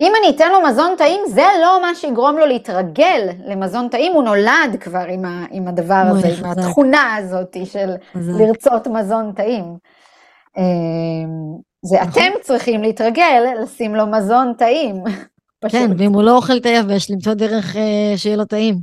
[0.01, 4.23] אם אני אתן לו מזון טעים, זה לא מה שיגרום לו להתרגל למזון טעים, הוא
[4.23, 6.45] נולד כבר עם, ה, עם הדבר הזה, עם.
[6.45, 8.41] התכונה הזאת של חזק.
[8.41, 9.77] לרצות מזון טעים.
[10.57, 12.23] אמ, זה נכון.
[12.23, 15.05] אתם צריכים להתרגל לשים לו מזון טעים.
[15.61, 15.81] פשוט.
[15.81, 18.75] כן, ואם הוא לא אוכל את היבש, למצוא דרך אה, שיהיה לו טעים.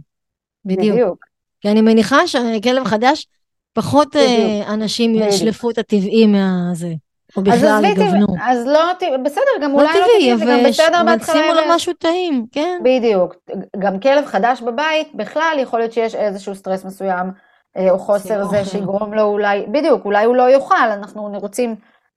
[0.65, 0.95] בדיוק.
[0.95, 1.25] בדיוק.
[1.61, 3.27] כי אני מניחה שכלב חדש,
[3.73, 4.69] פחות אה, בדיוק.
[4.69, 5.15] אנשים.
[5.15, 6.93] ישלפו את הטבעי מהזה.
[7.37, 7.81] או בכלל.
[7.95, 11.05] טבעי- אז לא, טבעי- בסדר, גם לא אולי לא טבעי, טבעי, זה גם בסדר אבל
[11.05, 11.35] בהתחלה.
[11.35, 11.61] שימו לו.
[11.69, 12.79] משהו טעים, כן.
[12.83, 13.35] בדיוק.
[13.79, 17.31] גם כלב חדש בבית, בכלל יכול להיות שיש איזשהו סטרס מסוים,
[17.77, 18.57] אה, או חוסר אוכל.
[18.57, 21.75] זה שיגרום לו אולי, בדיוק, אולי הוא לא יאכל, אנחנו רוצים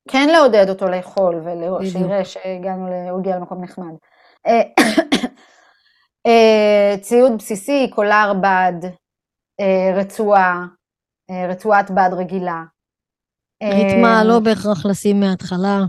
[0.09, 1.43] כן לעודד אותו לאכול.
[1.81, 3.95] ושיראה שהגענו, הוא הגיע למקום נחמד.
[4.49, 4.63] אה,
[6.27, 8.89] אה, ציוד בסיסי, קולר בד,
[9.61, 10.65] אה, רצועה,
[11.49, 12.63] רצועת בד רגילה.
[13.63, 15.81] ריתמה לא בהכרח לשים מההתחלה.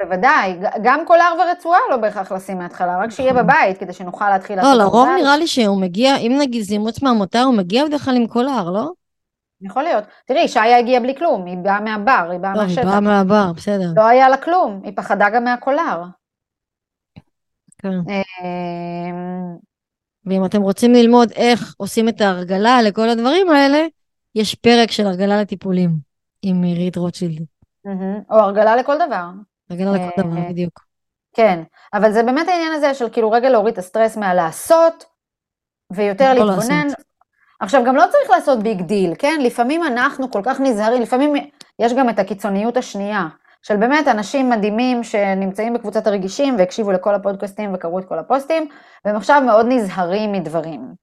[0.00, 3.44] בוודאי, גם קולר ורצועה לא בהכרח לשים מההתחלה, רק שיהיה נכון.
[3.44, 5.22] בבית כדי שנוכל להתחיל לא, לעשות לרוב עבודה.
[5.22, 8.70] נראה לי שהוא מגיע, אם נגיד זה אימוץ מהמותר, הוא מגיע בדרך כלל עם קולר,
[8.70, 8.90] לא?
[9.60, 10.04] יכול להיות.
[10.26, 12.84] תראי, שיה הגיעה בלי כלום, היא באה מהבר, היא באה טוב, היא מהשטח.
[12.84, 13.92] באה מהבר, בסדר.
[13.96, 16.02] לא היה לה כלום, היא פחדה גם מהקולר.
[18.06, 18.12] כן.
[18.44, 19.56] אמ,
[20.26, 23.86] ואם אתם רוצים ללמוד איך עושים את ההרגלה לכל הדברים האלה,
[24.34, 25.90] יש פרק של הרגלה לטיפולים
[26.42, 27.42] עם עירית רוטשילד.
[28.30, 29.24] או הרגלה לכל דבר.
[29.70, 30.80] הרגלה לכל דבר, אה, בדיוק.
[31.32, 31.62] כן,
[31.94, 35.04] אבל זה באמת העניין הזה של כאילו רגע להוריד את הסטרס מהלעשות,
[35.92, 36.86] ויותר להתבונן.
[37.60, 39.40] עכשיו, גם לא צריך לעשות big deal, כן?
[39.42, 41.32] לפעמים אנחנו כל כך נזהרים, לפעמים
[41.78, 43.28] יש גם את הקיצוניות השנייה,
[43.66, 48.68] של באמת אנשים מדהימים שנמצאים בקבוצת הרגישים והקשיבו לכל הפודקאסטים וקראו את כל הפוסטים,
[49.04, 50.94] והם עכשיו מאוד נזהרים מדברים.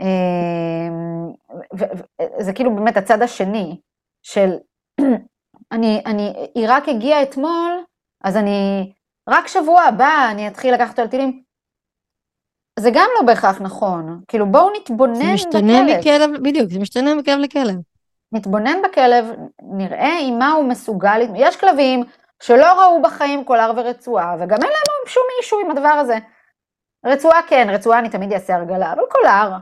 [0.00, 1.32] אמ,
[1.74, 3.80] וזה כאילו באמת הצד השני,
[4.22, 4.50] של
[5.72, 7.82] אני, אני, היא רק הגיעה אתמול,
[8.24, 8.92] אז אני,
[9.28, 11.42] רק שבוע הבא אני אתחיל לקחת על טילים.
[12.78, 15.98] זה גם לא בהכרח נכון, כאילו בואו נתבונן זה משתנה בכלב.
[15.98, 17.95] מכלב, בדיוק, זה משתנה מכלב לכלב.
[18.32, 19.26] נתבונן בכלב,
[19.62, 22.04] נראה עם מה הוא מסוגל, יש כלבים
[22.42, 26.18] שלא ראו בחיים קולר ורצועה, וגם אין להם שום אישו עם הדבר הזה.
[27.06, 29.56] רצועה כן, רצועה אני תמיד אעשה הרגלה, אבל קולר,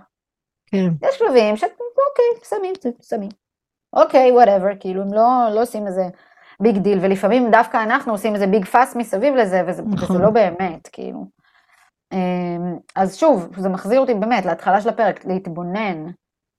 [0.67, 1.07] כן.
[1.09, 1.65] יש כלבים ש...
[1.65, 2.73] אוקיי, שמים,
[3.03, 3.29] שמים.
[3.93, 6.03] אוקיי, whatever, כאילו הם לא, לא עושים איזה
[6.61, 10.17] big deal, ולפעמים דווקא אנחנו עושים איזה big fuss מסביב לזה, וזה, נכון.
[10.17, 11.27] וזה לא באמת, כאילו.
[12.13, 16.07] אמ, אז שוב, זה מחזיר אותי באמת להתחלה של הפרק, להתבונן,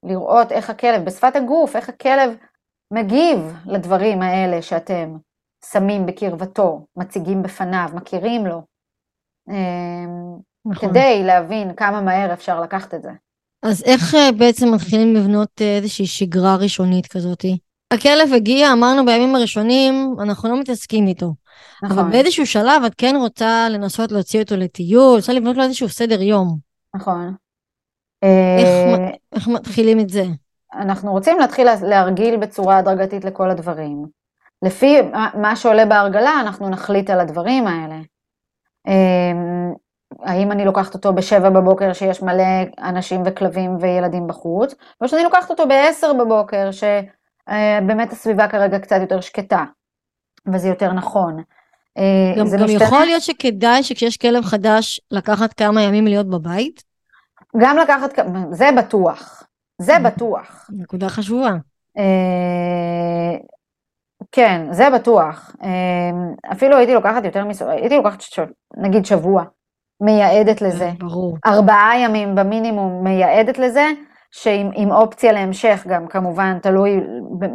[0.06, 2.36] לראות איך הכלב, בשפת הגוף, איך הכלב
[2.92, 5.16] מגיב לדברים האלה שאתם
[5.72, 8.62] שמים בקרבתו, מציגים בפניו, מכירים לו,
[9.48, 10.88] אמ, נכון.
[10.88, 13.10] כדי להבין כמה מהר אפשר לקחת את זה.
[13.62, 17.58] אז איך אה, בעצם מתחילים לבנות אה, איזושהי שגרה ראשונית כזאתי?
[17.90, 21.34] הכלב הגיע, אמרנו בימים הראשונים, אנחנו לא מתעסקים איתו.
[21.82, 25.88] אבל נכון, באיזשהו שלב את כן רוצה לנסות להוציא אותו לטיול, רוצה לבנות לו איזשהו
[25.88, 26.58] סדר יום.
[26.96, 27.34] נכון.
[28.22, 28.68] איך
[29.00, 30.24] אה, איך מתחילים את זה?
[30.74, 34.06] אנחנו רוצים להתחיל לה- להרגיל בצורה הדרגתית לכל הדברים.
[34.62, 34.96] לפי
[35.34, 37.96] מה- שעולה בהרגלה, אנחנו נחליט על הדברים האלה.
[38.86, 39.72] אמ,
[40.22, 42.44] האם אני לוקחת אותו בשבע בבוקר שיש מלא
[42.78, 49.20] אנשים וכלבים וילדים בחוץ, או שאני לוקחת אותו בעשר בבוקר שבאמת הסביבה כרגע קצת יותר
[49.20, 49.64] שקטה,
[50.52, 51.42] וזה יותר נכון.
[51.98, 52.84] אה, גם, גם משתנה.
[52.84, 56.82] יכול להיות שכדאי שכשיש כלב חדש לקחת כמה ימים להיות בבית?
[57.60, 58.18] גם לקחת,
[58.50, 59.46] זה בטוח,
[59.78, 60.10] זה אוקיי.
[60.10, 60.70] בטוח.
[60.72, 61.50] נקודה חשובה.
[61.98, 63.36] אה,
[64.32, 65.56] כן, זה בטוח.
[65.62, 67.62] אה, אפילו הייתי לוקחת יותר מס...
[67.62, 68.22] הייתי לוקחת.
[68.76, 69.44] נגיד שבוע,
[70.00, 70.90] מייעדת לזה.
[70.98, 71.36] ברור.
[71.46, 73.86] ארבעה ימים במינימום מייעדת לזה,
[74.30, 77.00] שעם עם אופציה להמשך גם, כמובן, תלוי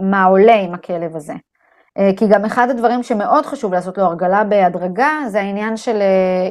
[0.01, 1.33] מה עולה עם הכלב הזה.
[1.97, 5.99] אה, כי גם אחד הדברים שמאוד חשוב לעשות לו הרגלה בהדרגה, זה העניין של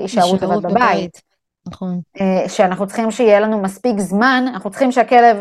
[0.00, 1.29] הישארות לבד בבית.
[1.68, 2.00] נכון.
[2.20, 5.36] אה, שאנחנו צריכים שיהיה לנו מספיק זמן, אנחנו צריכים שהכלב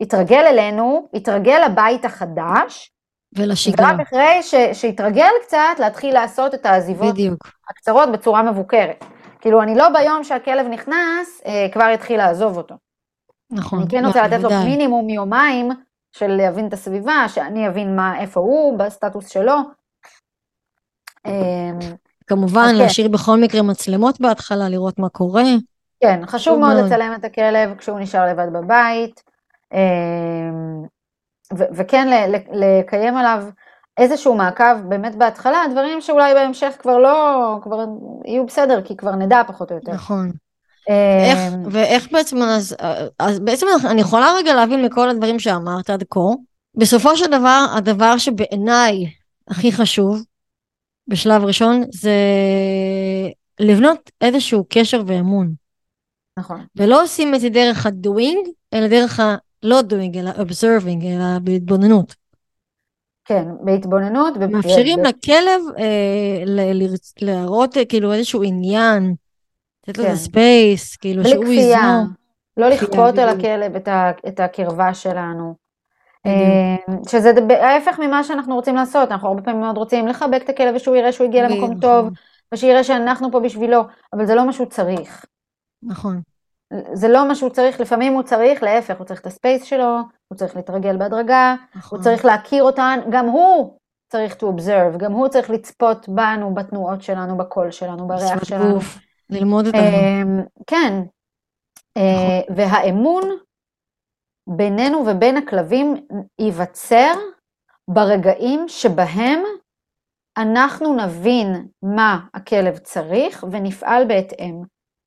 [0.00, 2.92] יתרגל אלינו, יתרגל לבית החדש,
[3.38, 3.88] ולשגרה.
[3.88, 7.52] ורק אחרי ש, שיתרגל קצת, להתחיל לעשות את העזיבות בדיוק.
[7.70, 9.04] הקצרות בצורה מבוקרת.
[9.40, 12.74] כאילו, אני לא ביום שהכלב נכנס, אה, כבר יתחיל לעזוב אותו.
[13.50, 13.78] נכון.
[13.78, 14.64] אני כן לא, רוצה לתת לו בוודאי.
[14.64, 15.70] מינימום יומיים
[16.12, 19.54] של להבין את הסביבה, שאני אבין מה, איפה הוא, בסטטוס שלו.
[21.26, 21.70] אה,
[22.26, 22.76] כמובן, אז כן.
[22.76, 25.42] להשאיר בכל מקרה מצלמות בהתחלה, לראות מה קורה.
[26.02, 26.86] כן, חשוב חשוב מאוד מאוד.
[26.86, 29.22] לצלם את הכלב כשהוא נשאר לבד בבית,
[29.74, 30.82] אמ,
[31.58, 33.44] ו- וכן לקיים עליו
[33.98, 37.84] איזשהו מעקב באמת בהתחלה, דברים שאולי בהמשך כבר לא, כבר
[38.24, 39.92] יהיו בסדר, כי כבר נדע פחות או יותר.
[39.92, 40.32] נכון.
[40.88, 42.76] איך, אמ, ואיך בעצם, אז,
[43.18, 46.20] אז בעצם אני יכולה רגע להבין מכל הדברים שאמרת עד כה,
[46.74, 49.06] בסופו של דבר, הדבר שבעיניי
[49.48, 50.22] הכי חשוב,
[51.08, 52.16] בשלב ראשון, זה
[53.60, 55.54] לבנות איזשהו קשר ואמון.
[56.38, 56.64] נכון.
[56.76, 62.14] ולא עושים את זה דרך ה-doing, אלא דרך ה-לא doing, אלא observing, אלא בהתבוננות.
[63.24, 64.36] כן, בהתבוננות.
[64.36, 65.06] מאפשרים ב...
[65.06, 69.14] לכלב אה, ל- ל- להראות אה, כאילו איזשהו עניין,
[69.88, 70.10] לתת לו כן.
[70.10, 71.78] הספייס, כאילו בלי שהוא כפייה.
[71.78, 72.22] יזמו.
[72.56, 73.28] לא לכפות על.
[73.28, 75.54] הכלב את, ה, את הקרבה שלנו.
[76.26, 76.76] אה,
[77.08, 80.96] שזה ההפך ממה שאנחנו רוצים לעשות, אנחנו הרבה פעמים מאוד רוצים לחבק את הכלב ושהוא
[80.96, 82.08] יראה שהוא הגיע למקום נכון, טוב,
[82.54, 83.82] ושיראה שאנחנו פה בשבילו,
[84.12, 85.26] אבל זה לא מה שהוא צריך.
[85.82, 86.20] נכון,
[86.92, 90.38] זה לא מה שהוא צריך, לפעמים הוא צריך, להפך, הוא צריך את הספייס שלו, הוא
[90.38, 91.98] צריך להתרגל בהדרגה, נכון.
[91.98, 93.76] הוא צריך להכיר אותן, גם הוא
[94.08, 98.74] צריך to observe, גם הוא צריך לצפות בנו, בתנועות שלנו, בקול שלנו, בריח שלנו.
[98.74, 98.98] גוף,
[99.30, 99.78] ללמוד את ה...
[99.78, 101.02] אמ, כן,
[101.96, 103.22] אה, והאמון
[104.46, 105.94] בינינו ובין הכלבים
[106.38, 107.12] ייווצר
[107.88, 109.42] ברגעים שבהם
[110.38, 114.62] אנחנו נבין מה הכלב צריך ונפעל בהתאם.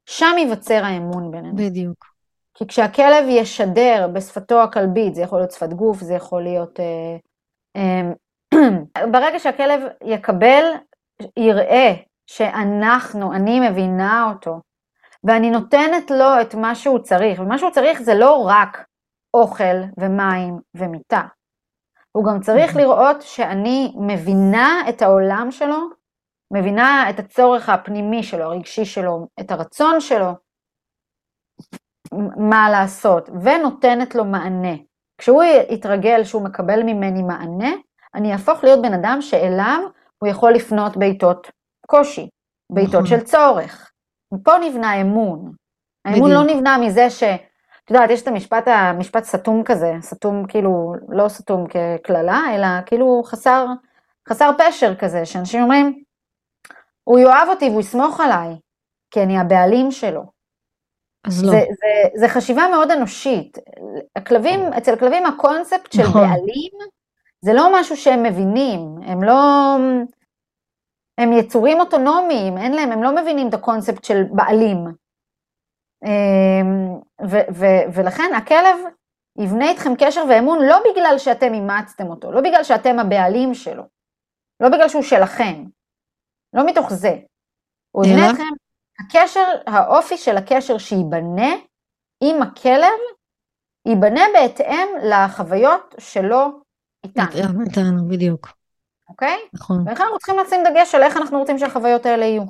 [0.10, 1.56] שם ייווצר האמון בינינו.
[1.56, 2.06] בדיוק.
[2.54, 6.80] כי כשהכלב ישדר בשפתו הכלבית, זה יכול להיות שפת גוף, זה יכול להיות...
[6.80, 7.18] אה,
[7.76, 8.12] אה,
[9.12, 10.64] ברגע שהכלב יקבל,
[11.40, 11.94] יראה
[12.28, 14.60] שאנחנו, אני מבינה אותו,
[15.24, 18.86] ואני נותנת לו את מה שהוא צריך, ומה שהוא צריך זה לא רק
[19.36, 21.22] אוכל ומים ומיטה,
[22.12, 25.78] הוא גם צריך לראות שאני מבינה את העולם שלו,
[26.54, 30.32] מבינה את הצורך הפנימי שלו, הרגשי שלו, את הרצון שלו,
[32.50, 34.76] מה לעשות, ונותנת לו מענה.
[35.18, 37.72] כשהוא יתרגל שהוא מקבל ממני מענה,
[38.16, 39.80] אני אהפוך להיות בן אדם שאליו
[40.18, 41.52] הוא יכול לפנות בעיתות
[41.88, 42.30] קושי,
[42.72, 43.06] בעיתות נכון.
[43.06, 43.92] של צורך.
[44.44, 45.52] פה נבנה אמון.
[46.06, 46.48] האמון בדיוק.
[46.48, 47.24] לא נבנה מזה ש...
[47.86, 53.22] את יודעת, יש את המשפט, המשפט סתום כזה, סתום כאילו, לא סתום כקללה, אלא כאילו
[53.26, 53.66] חסר,
[54.30, 56.04] חסר פשר כזה, שאנשים אומרים,
[57.04, 58.56] הוא יאהב אותי והוא יסמוך עליי,
[59.12, 60.24] כי אני הבעלים שלו.
[61.28, 61.52] אז לא.
[61.52, 63.58] זה, זה, זה חשיבה מאוד אנושית.
[64.16, 66.22] הכלבים, אצל הכלבים הקונספט של נכון.
[66.22, 66.72] בעלים,
[67.42, 69.76] זה לא משהו שהם מבינים, הם לא...
[71.18, 75.05] הם יצורים אוטונומיים, אין להם, הם לא מבינים את הקונספט של בעלים.
[76.06, 78.78] אמ, ו- ו- ולכן הכלב
[79.38, 83.84] יבנה איתכם קשר ואמון לא בגלל שאתם אימצתם אותו, לא בגלל שאתם הבעלים שלו,
[84.60, 85.64] לא בגלל שהוא שלכם,
[86.54, 87.16] לא מתוך זה.
[87.92, 88.30] הוא יבנה?
[88.30, 88.44] איתכם,
[89.00, 91.54] הקשר, האופי של הקשר שייבנה
[92.24, 93.00] עם הכלב,
[93.88, 96.62] ייבנה בהתאם לחוויות שלו
[97.04, 98.48] איתנו, איתנו, בדיוק.
[99.10, 99.38] אוקיי?
[99.54, 99.88] נכון.
[99.88, 102.44] ולכן אנחנו צריכים לשים דגש על איך אנחנו רוצים שהחוויות האלה יהיו.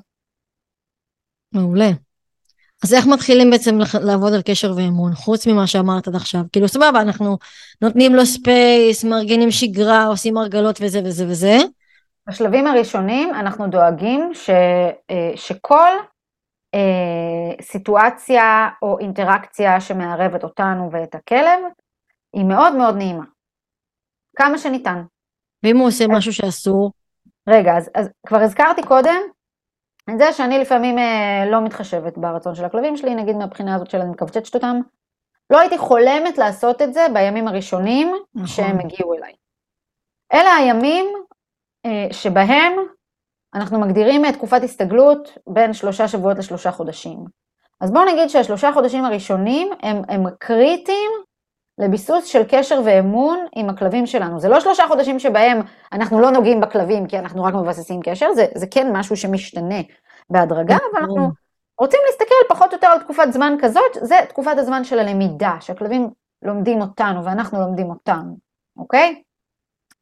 [1.53, 1.89] מעולה.
[2.83, 6.41] אז איך מתחילים בעצם לעבוד על קשר ואמון, חוץ ממה שאמרת עד עכשיו?
[6.51, 7.38] כאילו, סבבה, אנחנו
[7.81, 11.57] נותנים לו space, מארגנים שגרה, עושים הרגלות וזה וזה וזה.
[12.29, 14.49] בשלבים הראשונים אנחנו דואגים ש,
[15.09, 15.89] אה, שכל
[16.73, 21.59] אה, סיטואציה או אינטראקציה שמערבת אותנו ואת הכלב,
[22.33, 23.23] היא מאוד מאוד נעימה.
[24.35, 25.01] כמה שניתן.
[25.63, 26.91] ואם הוא עושה משהו שאסור,
[27.49, 29.21] רגע, אז, אז כבר הזכרתי קודם
[30.17, 34.09] זה שאני לפעמים אה, לא מתחשבת ברצון של הכלבים שלי, נגיד מהבחינה הזאת של אני
[34.09, 34.79] מקבצ'צ'ת אותם.
[35.49, 38.47] לא הייתי חולמת לעשות את זה בימים הראשונים נכון.
[38.47, 39.33] שהם הגיעו אליי.
[40.33, 41.05] אלה הימים
[41.85, 42.73] אה, שבהם
[43.53, 47.17] אנחנו מגדירים אה, תקופת הסתגלות בין שלושה שבועות לשלושה חודשים.
[47.81, 51.11] אז בואו נגיד שהשלושה חודשים הראשונים הם, הם קריטיים
[51.77, 54.39] לביסוס של קשר ואמון עם הכלבים שלנו.
[54.39, 55.61] זה לא שלושה חודשים שבהם
[55.91, 59.81] אנחנו לא נוגעים בכלבים כי אנחנו רק מבססים קשר, זה, זה כן משהו שמשתנה
[60.29, 61.29] בהדרגה, אבל אנחנו
[61.77, 66.09] רוצים להסתכל פחות או יותר על תקופת זמן כזאת, זה תקופת הזמן של הלמידה, שהכלבים
[66.41, 68.33] לומדים אותנו ואנחנו לומדים אותם,
[68.77, 69.21] אוקיי?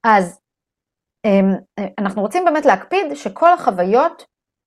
[0.04, 0.40] אז
[1.26, 1.54] אמ,
[2.00, 4.26] אנחנו רוצים באמת להקפיד שכל החוויות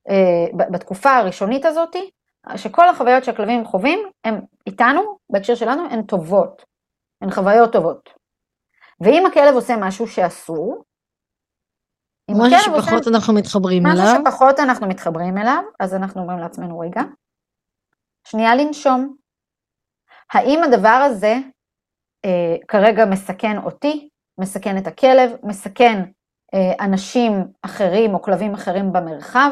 [0.09, 1.97] אה, בתקופה הראשונית הזאת,
[2.57, 6.65] שכל החוויות שהכלבים חווים, הם איתנו, בהקשר שלנו, הן טובות,
[7.21, 8.11] הן חוויות טובות.
[9.01, 10.85] ואם הכלב עושה משהו שאסור,
[12.31, 16.23] אם משהו הכלב עושה שפחות אנחנו מתחברים משהו אליו, שפחות אנחנו מתחברים אליו, אז אנחנו
[16.23, 17.01] אומרים לעצמנו, רגע,
[18.27, 19.17] שנייה לנשום.
[20.33, 21.35] האם הדבר הזה
[22.25, 24.09] אה, כרגע מסכן אותי,
[24.41, 26.03] מסכן את הכלב, מסכן
[26.55, 29.51] אה, אנשים אחרים או כלבים אחרים במרחב?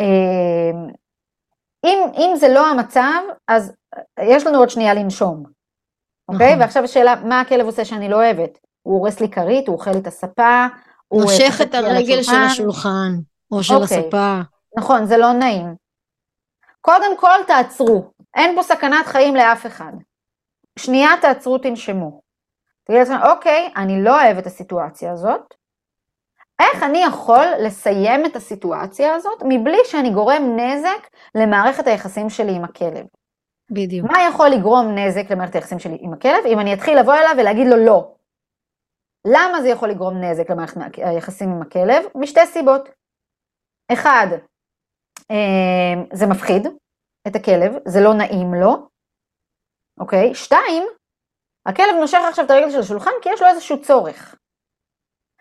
[0.00, 0.90] אה,
[1.84, 3.76] אם, אם זה לא המצב, אז
[4.20, 5.55] יש לנו עוד שנייה לנשום,
[6.28, 6.48] אוקיי?
[6.48, 6.60] נכון.
[6.60, 8.58] ועכשיו השאלה, מה הכלב עושה שאני לא אוהבת?
[8.82, 10.66] הוא הורס לי כרית, הוא אוכל לי את הספה,
[11.08, 13.12] הוא אה, צוחק את הרגל של השולחן.
[13.52, 13.98] או של אוקיי.
[13.98, 14.40] הספה.
[14.78, 15.74] נכון, זה לא נעים.
[16.80, 19.92] קודם כל תעצרו, אין פה סכנת חיים לאף אחד.
[20.78, 22.20] שנייה תעצרו, תנשמו.
[22.84, 25.54] תגידו לעצמם, אוקיי, אני לא אוהב את הסיטואציה הזאת,
[26.60, 32.64] איך אני יכול לסיים את הסיטואציה הזאת מבלי שאני גורם נזק למערכת היחסים שלי עם
[32.64, 33.06] הכלב?
[33.70, 34.10] בדיוק.
[34.10, 36.46] מה יכול לגרום נזק למערכת היחסים שלי עם הכלב?
[36.46, 38.14] אם אני אתחיל לבוא אליו ולהגיד לו לא.
[39.26, 42.04] למה זה יכול לגרום נזק למערכת היחסים עם הכלב?
[42.14, 42.88] משתי סיבות.
[43.92, 44.26] אחד,
[45.30, 46.66] אה, זה מפחיד
[47.28, 48.88] את הכלב, זה לא נעים לו,
[50.00, 50.34] אוקיי?
[50.34, 50.82] שתיים,
[51.66, 54.36] הכלב נושך עכשיו את הרגל של השולחן כי יש לו איזשהו צורך.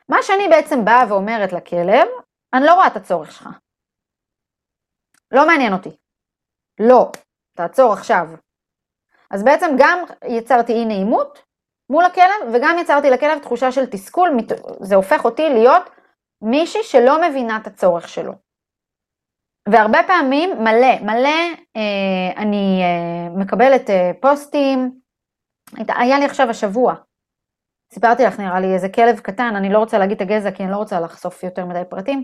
[0.09, 2.07] מה שאני בעצם באה ואומרת לכלב,
[2.53, 3.49] אני לא רואה את הצורך שלך.
[5.31, 5.89] לא מעניין אותי.
[6.79, 7.11] לא,
[7.55, 8.27] תעצור עכשיו.
[9.31, 11.43] אז בעצם גם יצרתי אי נעימות
[11.89, 14.29] מול הכלב, וגם יצרתי לכלב תחושה של תסכול,
[14.79, 15.89] זה הופך אותי להיות
[16.41, 18.33] מישהי שלא מבינה את הצורך שלו.
[19.69, 24.99] והרבה פעמים, מלא, מלא, אה, אני אה, מקבלת אה, פוסטים,
[25.87, 26.95] היה לי עכשיו השבוע,
[27.93, 30.71] סיפרתי לך נראה לי איזה כלב קטן, אני לא רוצה להגיד את הגזע כי אני
[30.71, 32.23] לא רוצה לחשוף יותר מדי פרטים,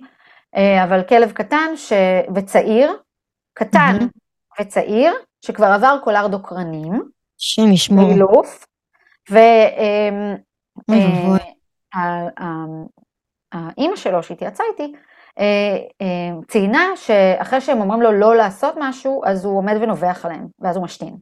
[0.55, 1.93] אה, אבל כלב קטן ש...
[2.35, 2.97] וצעיר,
[3.53, 4.20] קטן mm-hmm.
[4.59, 5.13] וצעיר,
[5.45, 7.03] שכבר עבר קולר דוקרנים,
[7.37, 8.65] שם ישמור, אילוף,
[9.29, 10.37] והאימא
[13.91, 14.93] אה, שלו שהתייעצה איתי,
[15.39, 15.77] אה,
[16.47, 20.83] ציינה שאחרי שהם אומרים לו לא לעשות משהו, אז הוא עומד ונובח עליהם, ואז הוא
[20.83, 21.15] משתין.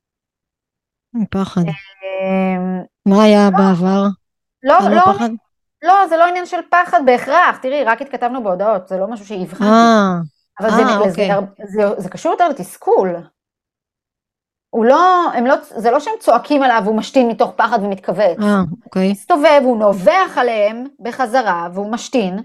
[1.32, 1.62] פחד.
[3.06, 4.04] מה היה בעבר?
[4.63, 5.28] לא, לא,
[5.82, 9.72] לא, זה לא עניין של פחד בהכרח, תראי, רק התכתבנו בהודעות, זה לא משהו שהבחנתי.
[10.60, 11.30] אבל זה, אה, אוקיי.
[11.58, 13.15] זה, זה, זה קשור יותר לתסכול.
[14.69, 18.38] הוא לא, הם לא, זה לא שהם צועקים עליו והוא משתין מתוך פחד ומתכווץ.
[18.41, 19.12] אה, אוקיי.
[19.12, 22.39] מסתובב, הוא נובח עליהם בחזרה והוא משתין.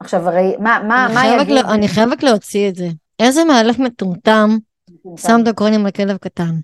[0.00, 1.54] עכשיו הרי, מה, מה, מה יגיד?
[1.54, 2.88] לא, אני חייבת להוציא את זה.
[3.20, 4.56] איזה מאלף מטומטם
[5.16, 6.54] שם דוקרונים לכלב קטן.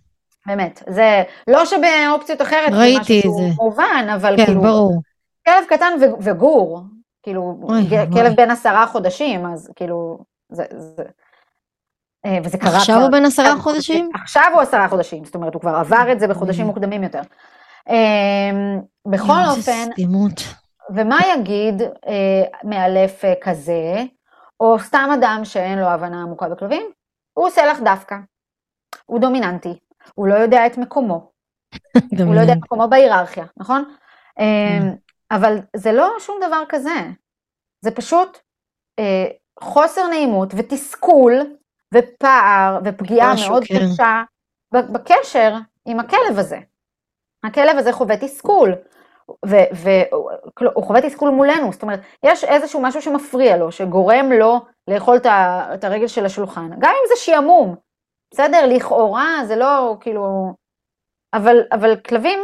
[0.46, 5.02] באמת, זה לא שבאופציות אחרת ראיתי זה משהו שהוא מובן, אבל כן, כאילו, ברור.
[5.44, 6.82] כלב קטן וגור,
[7.28, 8.34] כאילו, אוי, כלב אוי.
[8.34, 10.18] בן עשרה חודשים, אז כאילו,
[10.52, 11.02] זה, זה,
[12.26, 14.10] אה, וזה קרה עכשיו כבר- הוא בן עשרה חודשים?
[14.14, 16.66] עכשיו הוא עשרה חודשים, זאת אומרת, הוא כבר עבר את זה בחודשים.
[16.66, 17.20] מוקדמים יותר.
[17.88, 18.50] אה,
[19.08, 20.40] בכל אופן, סתימות.
[20.94, 24.02] ומה יגיד אה, מאלף אה, כזה,
[24.60, 26.82] או סתם אדם שאין לו הבנה עמוקה בכלבים?
[27.34, 28.16] הוא עושה לך דווקא.
[29.06, 29.78] הוא דומיננטי,
[30.14, 31.30] הוא לא יודע את מקומו,
[32.24, 33.84] הוא לא יודע את מקומו בהיררכיה, נכון?
[35.30, 37.00] אבל זה לא שום דבר כזה,
[37.84, 38.38] זה פשוט
[38.98, 39.26] אה,
[39.60, 41.32] חוסר נעימות ותסכול
[41.94, 43.74] ופער ופגיעה משהו, מאוד כן.
[43.74, 44.22] קשה
[44.72, 45.54] בקשר
[45.86, 46.58] עם הכלב הזה.
[47.44, 48.74] הכלב הזה חווה תסכול,
[49.72, 55.16] והוא חווה תסכול מולנו, זאת אומרת, יש איזשהו משהו שמפריע לו, שגורם לו לאכול
[55.74, 57.76] את הרגל של השולחן, גם אם זה שעמום,
[58.34, 58.66] בסדר?
[58.66, 60.54] לכאורה זה לא כאילו...
[61.34, 62.38] אבל, אבל כלבים,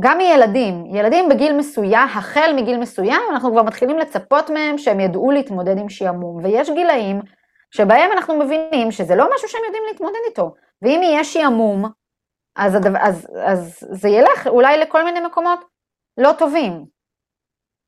[0.00, 5.30] גם מילדים, ילדים בגיל מסוים, החל מגיל מסוים, אנחנו כבר מתחילים לצפות מהם שהם ידעו
[5.30, 7.20] להתמודד עם שעמום, ויש גילאים
[7.70, 11.84] שבהם אנחנו מבינים שזה לא משהו שהם יודעים להתמודד איתו, ואם יהיה שעמום,
[12.56, 15.60] אז, אז, אז זה ילך אולי לכל מיני מקומות
[16.18, 16.84] לא טובים.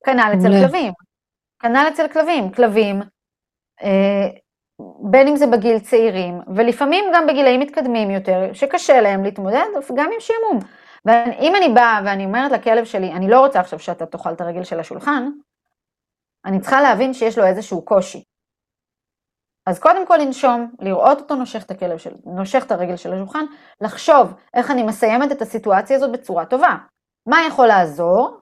[0.04, 0.48] כנ"ל אצל.
[0.48, 0.92] כלבים.
[1.62, 2.52] כנ"ל אצל כלבים.
[2.52, 3.00] כלבים,
[3.82, 4.28] אה,
[5.10, 10.20] בין אם זה בגיל צעירים, ולפעמים גם בגילאים מתקדמים יותר, שקשה להם להתמודד גם עם
[10.20, 10.81] שעמום.
[11.04, 14.64] ואם אני באה ואני אומרת לכלב שלי, אני לא רוצה עכשיו שאתה תאכל את הרגל
[14.64, 15.30] של השולחן,
[16.44, 18.24] אני צריכה להבין שיש לו איזשהו קושי.
[19.66, 23.44] אז קודם כל לנשום, לראות אותו נושך את הכלב של, נושך את הרגל של השולחן,
[23.80, 26.76] לחשוב איך אני מסיימת את הסיטואציה הזאת בצורה טובה.
[27.26, 28.40] מה יכול לעזור?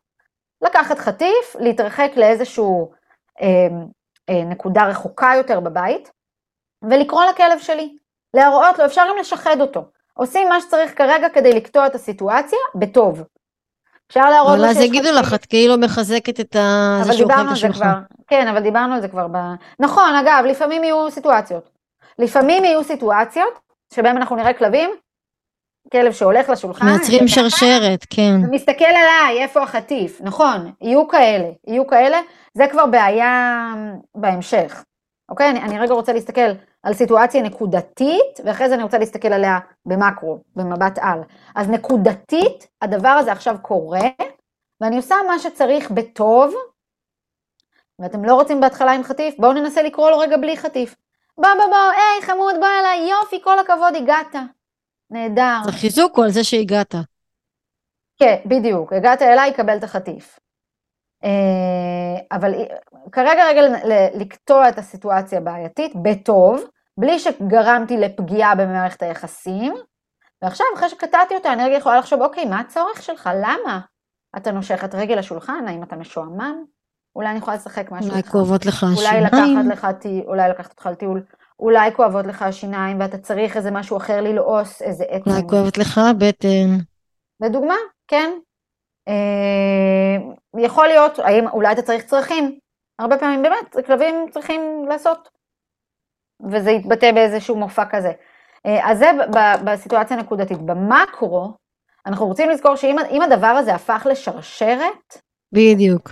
[0.62, 2.92] לקחת חטיף, להתרחק לאיזשהו
[3.40, 3.46] אה,
[4.31, 6.12] אה, נקודה רחוקה יותר בבית,
[6.90, 7.96] ולקרוא לכלב שלי,
[8.35, 9.85] להראות לו, אפשר גם לשחד אותו.
[10.21, 13.23] עושים מה שצריך כרגע כדי לקטוע את הסיטואציה בטוב.
[14.09, 15.09] אפשר להראות אבל אז יגידו.
[15.13, 16.99] לך, את כאילו מחזקת את ה...
[17.05, 17.69] אבל דיברנו על זה.
[17.73, 17.95] כבר,
[18.27, 19.37] כן, אבל דיברנו על זה כבר ב...
[19.79, 21.71] נכון, אגב, לפעמים יהיו סיטואציות.
[22.19, 23.59] לפעמים יהיו סיטואציות
[23.95, 24.91] שבהם אנחנו נראה כלבים,
[25.93, 28.37] כלב שהולך לשולחן, מייצרים שרשרת, כן.
[28.49, 32.19] ומסתכל עליי, איפה החטיף, נכון, יהיו כאלה, יהיו כאלה,
[32.55, 33.75] זה כבר בעיה
[34.15, 34.85] בהמשך,
[35.29, 35.51] אוקיי?
[35.51, 36.51] אני, אני רגע רוצה להסתכל
[36.83, 41.21] על סיטואציה נקודתית, ואחרי זה אני רוצה להסתכל עליה במקרו, במבט על.
[41.55, 44.09] אז נקודתית, הדבר הזה עכשיו קורה,
[44.81, 46.55] ואני עושה מה שצריך בטוב,
[47.99, 50.97] ואתם לא רוצים בהתחלה עם חטיף, בואו ננסה לקרוא לו רגע בלי חטיף.
[51.39, 54.35] בוא בוא בוא, היי חמוד, בוא אליי, יופי, כל הכבוד, הגעת.
[55.11, 55.59] נהדר.
[55.64, 56.95] זה חיזוק הוא על זה שהגעת.
[58.18, 60.39] כן, בדיוק, הגעת אליי, קבל את החטיף.
[61.25, 62.55] אה, אבל
[63.12, 63.62] כרגע רגע
[64.14, 66.64] לקטוע את הסיטואציה הבעייתית בטוב,
[66.99, 69.75] בלי שגרמתי לפגיעה במערכת היחסים,
[70.43, 73.31] ועכשיו אחרי שקטעתי אותה אני רגע יכולה לחשוב, אוקיי, מה הצורך שלך?
[73.35, 73.81] למה?
[74.37, 75.64] אתה נושך את רגל השולחן?
[75.68, 76.64] האם אתה משועמם?
[77.16, 78.23] אולי אני יכולה לשחק משהו אולי.
[78.23, 79.59] כואבות לך אולי השיניים.
[79.59, 81.23] לקחת לך, אולי לקחת אותך לטיול,
[81.61, 85.31] אולי כואבות לך השיניים ואתה צריך איזה משהו אחר ללעוס, איזה עצם.
[85.31, 86.79] אולי כואבת לך הבטן.
[87.41, 87.75] לדוגמה,
[88.09, 88.31] כן.
[89.09, 90.16] אה,
[90.59, 92.59] יכול להיות, האם אולי אתה צריך צרכים.
[92.98, 95.28] הרבה פעמים באמת, כלבים צריכים לעשות.
[96.51, 98.12] וזה יתבטא באיזשהו מופע כזה.
[98.66, 99.11] אה, אז זה
[99.64, 100.59] בסיטואציה הנקודתית.
[100.59, 101.53] במקרו,
[102.07, 105.18] אנחנו רוצים לזכור שאם אם הדבר הזה הפך לשרשרת,
[105.53, 106.11] בדיוק.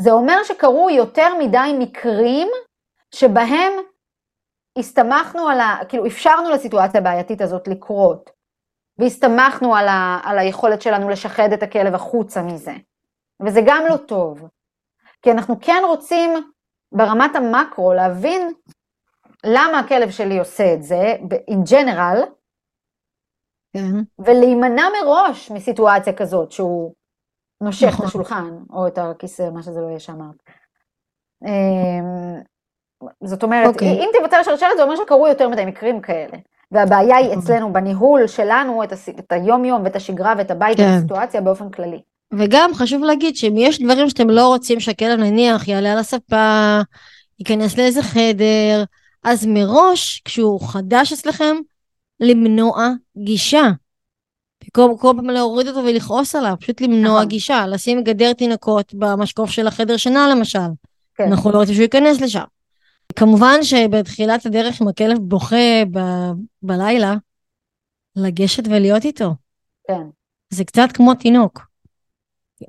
[0.00, 2.48] זה אומר שקרו יותר מדי מקרים
[3.14, 3.72] שבהם
[4.78, 5.76] הסתמכנו על ה...
[5.88, 8.30] כאילו אפשרנו לסיטואציה הבעייתית הזאת לקרות,
[8.98, 12.72] והסתמכנו על, ה, על היכולת שלנו לשחד את הכלב החוצה מזה.
[13.46, 14.48] וזה גם לא טוב.
[15.22, 16.30] כי אנחנו כן רוצים
[16.92, 18.52] ברמת המקרו להבין
[19.46, 21.16] למה הכלב שלי עושה את זה,
[21.50, 22.26] in general,
[23.72, 24.02] כן.
[24.18, 26.94] ולהימנע מראש מסיטואציה כזאת שהוא
[27.60, 28.04] נושך נכון.
[28.04, 30.42] את השולחן, או את הכיסא, מה שזה לא יהיה שאמרת.
[31.44, 32.40] אמ,
[33.24, 33.88] זאת אומרת, אוקיי.
[33.88, 36.38] אם תיווצר שרשרת זה אומר שקרו יותר מדי מקרים כאלה.
[36.72, 37.38] והבעיה היא נכון.
[37.38, 39.08] אצלנו בניהול שלנו את, הס...
[39.08, 40.82] את היום-יום ואת השגרה ואת הבית כן.
[40.82, 42.00] ואת הסיטואציה באופן כללי.
[42.32, 46.80] וגם חשוב להגיד שאם יש דברים שאתם לא רוצים שהכלב נניח יעלה על הספה,
[47.38, 48.84] ייכנס לאיזה חדר,
[49.24, 51.56] אז מראש, כשהוא חדש אצלכם,
[52.20, 52.88] למנוע
[53.18, 53.70] גישה.
[54.64, 57.28] במקום כל פעם להוריד אותו ולכעוס עליו, פשוט למנוע נכון.
[57.28, 60.58] גישה, לשים גדר תינוקות במשקוף של החדר שינה למשל.
[61.14, 61.24] כן.
[61.24, 62.42] אנחנו לא רוצים שהוא ייכנס לשם.
[63.16, 65.56] כמובן שבתחילת הדרך, אם הכלב בוכה
[65.92, 66.30] ב-
[66.62, 67.14] בלילה,
[68.16, 69.34] לגשת ולהיות איתו.
[69.88, 70.02] כן.
[70.50, 71.60] זה קצת כמו תינוק.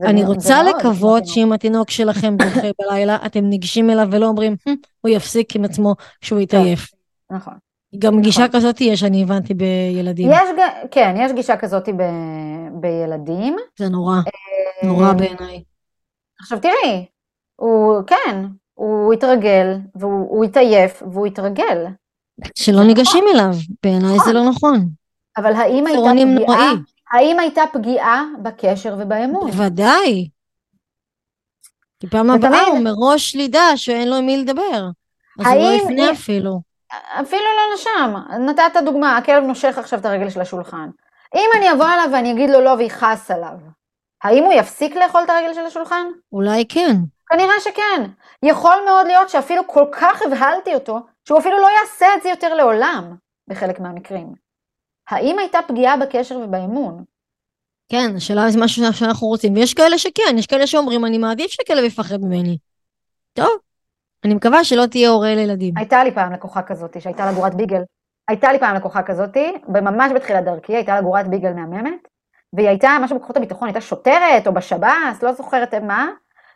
[0.01, 1.27] אני מאוד- רוצה כמו לקוות.
[1.27, 5.95] שאם התינוק שלכם בוכה בלילה, אתם ניגשים אליו ולא אומרים, "הם, הוא יפסיק עם עצמו
[6.21, 6.91] כשהוא יתעייף.
[7.31, 7.53] נכון.
[7.99, 8.59] גם גישה נכון.
[8.59, 10.31] כזאת יש, אני הבנתי בילדים.
[10.31, 10.37] יש,
[10.91, 13.55] כן, יש גישה כזאת ב- בילדים.
[13.79, 14.15] זה נורא,
[14.83, 15.63] נורא אה, בעיניי.
[16.41, 17.05] עכשיו תראי,
[17.55, 18.45] הוא, כן,
[18.79, 21.85] הוא התרגל, והוא הוא התעייף, והוא התרגל.
[22.55, 23.51] שלא ניגשים אליו,
[23.83, 24.89] בעיניי זה לא נכון.
[25.37, 26.71] אבל האם הייתה פגיעה.
[27.11, 29.51] האם הייתה פגיעה בקשר ובאמון?
[29.51, 30.29] בוודאי.
[31.99, 34.89] כי פעם הבאה הוא מראש לידע שאין לו עם מי לדבר.
[35.39, 36.61] אז הוא לא יפנה אפילו.
[37.21, 38.15] אפילו לא לשם.
[38.45, 40.89] נתת דוגמה, הכלב נושך עכשיו את הרגל של השולחן.
[41.35, 43.57] אם אני אבוא אליו ואני אגיד לו לא ויכעס עליו,
[44.23, 46.05] האם הוא יפסיק לאכול את הרגל של השולחן?
[46.31, 46.95] אולי כן.
[47.31, 48.03] כנראה שכן.
[48.43, 52.53] יכול מאוד להיות שאפילו כל כך הבהלתי אותו, שהוא אפילו לא יעשה את זה יותר
[52.53, 53.15] לעולם,
[53.47, 54.33] בחלק מהמקרים.
[55.09, 57.03] האם הייתה פגיעה בקשר ובאמון?
[57.91, 59.53] כן, השאלה זה משהו שאנחנו רוצים.
[59.53, 62.57] ויש כאלה שכן, יש כאלה שאומרים, אני מעדיף שכלב יפחד ממני.
[63.33, 63.49] טוב,
[64.25, 65.73] אני מקווה שלא תהיה הורה לילדים.
[65.77, 67.81] הייתה לי פעם לקוחה כזאת, שהייתה לה גורת ביגל.
[68.27, 72.07] הייתה לי פעם לקוחה כזאת, ממש בתחילת דרכי, הייתה לה גורת ביגל מהממת,
[72.53, 76.09] והיא הייתה, משהו בכוחות הביטחון, הייתה שוטרת או בשב"ס, לא זוכרת מה,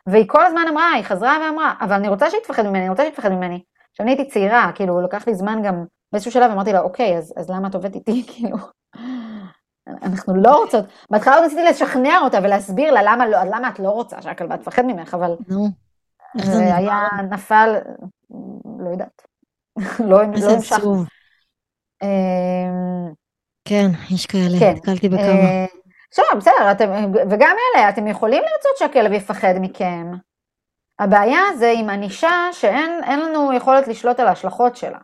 [0.07, 3.03] והיא כל הזמן אמרה, היא חזרה ואמרה, אבל אני רוצה שהיא תפחד ממני, אני רוצה
[3.03, 3.63] שהיא תפחד ממני.
[3.91, 7.33] עכשיו, אני הייתי צעירה, כאילו, לקח לי זמן גם, באיזשהו שלב אמרתי לה, אוקיי, אז,
[7.37, 8.57] אז למה את עובדת איתי, כאילו,
[9.87, 13.89] אנחנו לא רוצות, בהתחלה עוד ניסיתי לשכנע אותה ולהסביר לה למה, לא, למה את לא
[13.89, 15.67] רוצה שהכלבה תפחד ממך, אבל נו,
[16.37, 16.75] זה?
[16.75, 16.99] היה,
[17.31, 17.75] נפל,
[18.79, 19.21] לא יודעת,
[20.09, 20.57] לא, לא.
[20.57, 21.05] עצוב.
[22.03, 23.13] אמ,
[23.65, 24.71] כן, יש כאלה, כן.
[24.75, 25.82] נתקלתי בכמה.
[26.13, 30.11] עכשיו, בסדר, אתם, וגם אלה, אתם יכולים לרצות שהכלב יפחד מכם.
[30.99, 34.99] הבעיה זה עם ענישה שאין אין לנו יכולת לשלוט על ההשלכות שלה.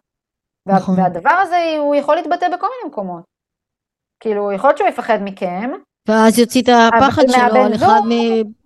[0.66, 1.00] נכון.
[1.00, 3.24] והדבר הזה, הוא יכול להתבטא בכל מיני מקומות.
[4.20, 5.72] כאילו, יכול להיות שהוא יפחד מכם,
[6.08, 8.10] ואז יוציא את הפחד שלו על אחד מ...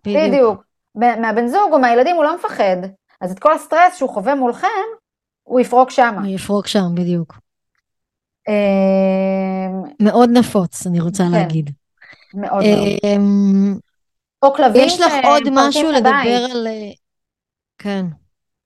[0.05, 0.27] בדיוק.
[0.27, 0.63] בדיוק.
[0.95, 2.77] מה- מהבן זוג או מהילדים הוא לא מפחד.
[3.21, 4.67] אז את כל הסטרס שהוא חווה מולכם,
[5.43, 6.21] הוא יפרוק שמה.
[6.21, 7.37] הוא יפרוק שם, בדיוק.
[8.47, 11.69] אמ, מאוד נפוץ, אני רוצה כן, להגיד.
[12.33, 12.87] מאוד מאוד.
[13.03, 13.75] אמ,
[14.43, 15.95] או כלבים יש לך עוד משהו את.
[15.95, 16.67] לדבר על...
[16.67, 16.91] אה,
[17.77, 18.05] כן,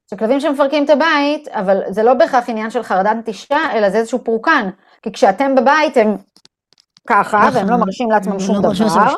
[0.10, 4.24] שכלבים שמפרקים את הבית, אבל זה לא בהכרח עניין של חרדת נטישה, אלא זה איזשהו
[4.24, 4.70] פורקן.
[5.02, 6.18] כי כשאתם בבית הם
[7.08, 7.56] ככה, נכון.
[7.56, 9.16] והם לא מרשים לעצמם שום לא דבר.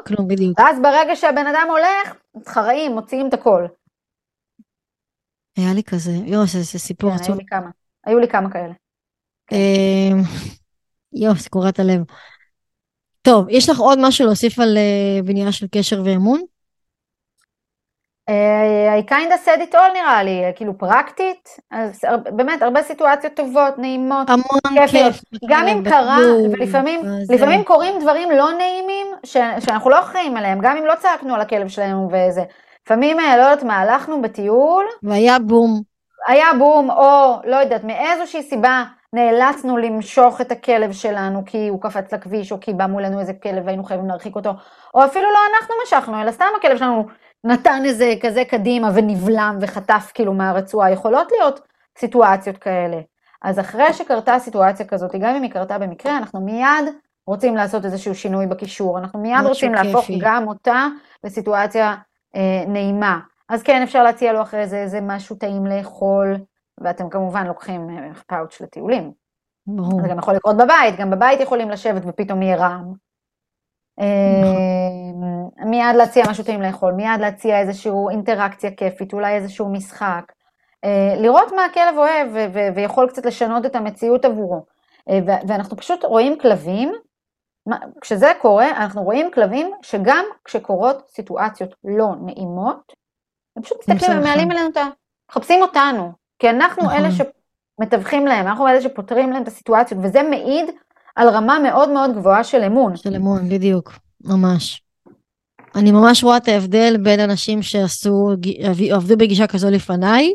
[0.58, 3.66] ואז ברגע שהבן אדם הולך, מתחראים, מוציאים את הכל.
[5.58, 7.38] היה לי כזה, יואו, זה סיפור כן, עצוב.
[8.06, 8.50] היו לי כמה.
[8.50, 8.74] כאלה.
[9.52, 10.22] אמ,
[11.14, 12.02] יואו, זה קורעת הלב.
[13.22, 16.42] טוב, יש לך עוד משהו להוסיף על אה, בנייה של קשר ואמון?
[18.30, 22.02] אה, I kind of said it all נראה לי, כאילו פרקטית, אז
[22.36, 25.22] באמת הרבה סיטואציות טובות, נעימות, המון כיף.
[25.50, 26.18] גם אם קרה,
[26.52, 27.34] ולפעמים בזה.
[27.34, 31.42] לפעמים קורים דברים לא נעימים ש, שאנחנו לא אחראים עליהם, גם אם לא צעקנו על
[31.42, 32.44] הכלב שלנו וזה.
[32.86, 35.82] לפעמים, אה, לא יודעת מה, הלכנו בטיול, והיה בום.
[36.28, 42.14] היה בום, או לא יודעת, מאיזושהי סיבה נאלצנו למשוך את הכלב שלנו כי הוא קפץ
[42.14, 44.51] לכביש, או כי בא מולנו איזה כלב והיינו חייבים להרחיק אותו,
[44.93, 47.07] או אפילו לא אנחנו משכנו, אלא סתם הכלב שלנו
[47.43, 51.60] נתן איזה כזה קדימה ונבלם וחטף כאילו מהרצועה, יכולות להיות
[51.97, 52.97] סיטואציות כאלה.
[53.41, 56.93] אז אחרי שקרתה סיטואציה כזאת, גם אם היא קרתה במקרה, אנחנו מיד
[57.28, 59.88] רוצים לעשות איזשהו שינוי בקישור, אנחנו מיד רוצים כיפי.
[59.88, 60.88] להפוך גם אותה
[61.24, 61.95] לסיטואציה
[62.36, 63.20] אה, נעימה.
[63.49, 66.36] אז כן, אפשר להציע לו אחרי זה איזה משהו טעים לאכול,
[66.82, 69.12] ואתם כמובן לוקחים אה, פאוץ' לטיולים.
[69.68, 70.02] ברור.
[70.02, 72.94] זה גם יכול לקרות בבית, גם בבית יכולים לשבת ופתאום יהיה רעם.
[74.00, 80.32] אה, מיד להציע משהו טעים לאכול, מיד להציע איזושהי אינטראקציה כיפית, אולי איזשהו משחק.
[80.84, 82.28] אה, לראות מה הכלב אוהב
[82.76, 84.66] ויכול קצת לשנות את המציאות עבורו.
[85.48, 86.94] ואנחנו פשוט רואים כלבים,
[88.02, 92.94] כשזה קורה, אנחנו רואים כלבים שגם כשקורות סיטואציות לא נעימות,
[93.56, 94.88] הם פשוט מסתכלים, הם מעלים עלינו את ה...
[95.30, 96.96] מחפשים אותנו, כי אנחנו נכון.
[96.96, 100.66] אלה שמתווכים להם, אנחנו אלה שפותרים להם את הסיטואציות, וזה מעיד
[101.16, 102.96] על רמה מאוד מאוד גבוהה של אמון.
[102.96, 104.82] של אמון, בדיוק, ממש.
[105.76, 108.30] אני ממש רואה את ההבדל בין אנשים שעשו,
[108.92, 110.34] עבדו בגישה כזו לפניי,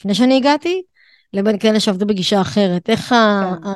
[0.00, 0.82] לפני שאני הגעתי,
[1.32, 2.90] לבין כאלה שעבדו בגישה אחרת.
[2.90, 3.16] איך כן.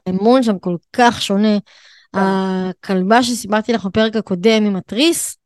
[0.07, 1.59] האמון שם כל כך שונה.
[2.13, 2.21] כן.
[2.21, 5.37] הכלבה שסיפרתי לך בפרק הקודם עם התריס,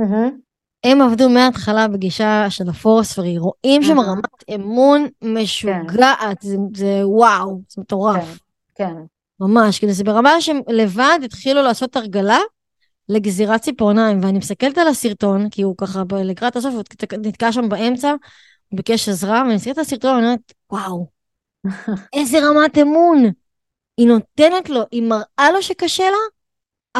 [0.00, 0.47] mm-hmm.
[0.88, 7.82] הם עבדו מההתחלה בגישה של הפורספרי, רואים שם רמת אמון משוגעת, זה, זה וואו, זה
[7.82, 8.38] מטורף.
[8.74, 8.94] כן, כן.
[9.40, 12.38] ממש, כאילו זה ברמה שהם לבד התחילו לעשות הרגלה
[13.08, 16.82] לגזירת ציפורניים, ואני מסתכלת על הסרטון, כי הוא ככה לקראת הסוף, הוא
[17.18, 18.10] נתקע שם באמצע,
[18.68, 21.06] הוא ביקש עזרה, ואני מסתכלת על הסרטון, ואני אומרת, וואו,
[22.16, 23.24] איזה רמת אמון.
[23.96, 26.18] היא נותנת לו, היא מראה לו שקשה לה,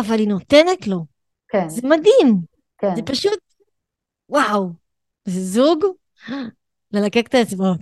[0.01, 1.05] אבל היא נותנת לו.
[1.49, 1.69] כן.
[1.69, 2.41] זה מדהים.
[2.79, 2.97] כן.
[2.97, 3.39] זה פשוט
[4.29, 4.71] וואו,
[5.25, 5.85] זה זוג?
[6.93, 7.81] ללקק את האצבעות.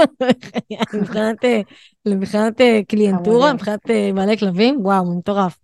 [0.94, 1.36] מבחינת,
[2.08, 5.58] מבחינת אה, קליינטורה, מבחינת אה, בעלי כלבים, וואו, מטורף.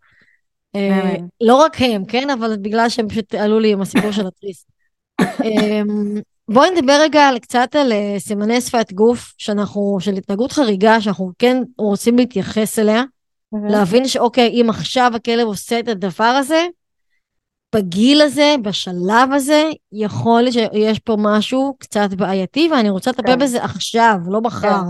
[0.76, 2.30] אה, לא רק הם, כן?
[2.30, 4.66] אבל בגלל שהם פשוט עלו לי עם הסיפור של התריס.
[5.20, 11.62] אמ, בואי נדבר רגע קצת על סימני שפת גוף, שאנחנו, של התנהגות חריגה, שאנחנו כן
[11.78, 13.02] רוצים להתייחס אליה,
[13.68, 16.66] להבין שאוקיי, אם עכשיו הכלב עושה את הדבר הזה,
[17.74, 23.38] בגיל הזה, בשלב הזה, יכול להיות שיש פה משהו קצת בעייתי, ואני רוצה לטפל כן.
[23.38, 24.80] בזה עכשיו, לא מחר.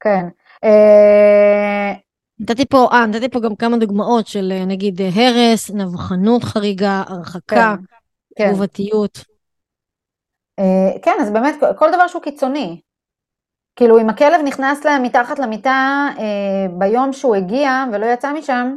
[0.00, 0.20] כן.
[0.20, 0.28] כן.
[0.64, 1.92] אה,
[2.40, 7.74] נתתי פה, אה, נתתי פה גם כמה דוגמאות של אה, נגיד הרס, נבחנות חריגה, הרחקה,
[7.78, 7.84] כן.
[8.36, 8.48] כן.
[8.48, 9.24] תגובתיות.
[10.58, 12.80] אה, כן, אז באמת, כל דבר שהוא קיצוני.
[13.76, 16.08] כאילו, אם הכלב נכנס להם מתחת למיטה
[16.78, 18.76] ביום שהוא הגיע ולא יצא משם,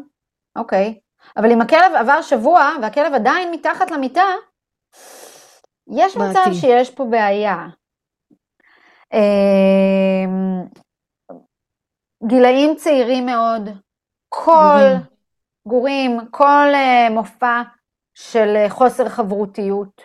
[0.56, 1.00] אוקיי,
[1.38, 4.26] אבל אם הכלב עבר שבוע והכלב עדיין מתחת למיטה,
[5.88, 6.30] יש בעתי.
[6.30, 7.68] מצב שיש פה בעיה.
[9.14, 10.64] אמ,
[12.28, 13.70] גילאים צעירים מאוד,
[14.30, 14.82] כל
[15.68, 17.62] גורים, כל אה, מופע
[18.14, 20.02] של אה, חוסר חברותיות,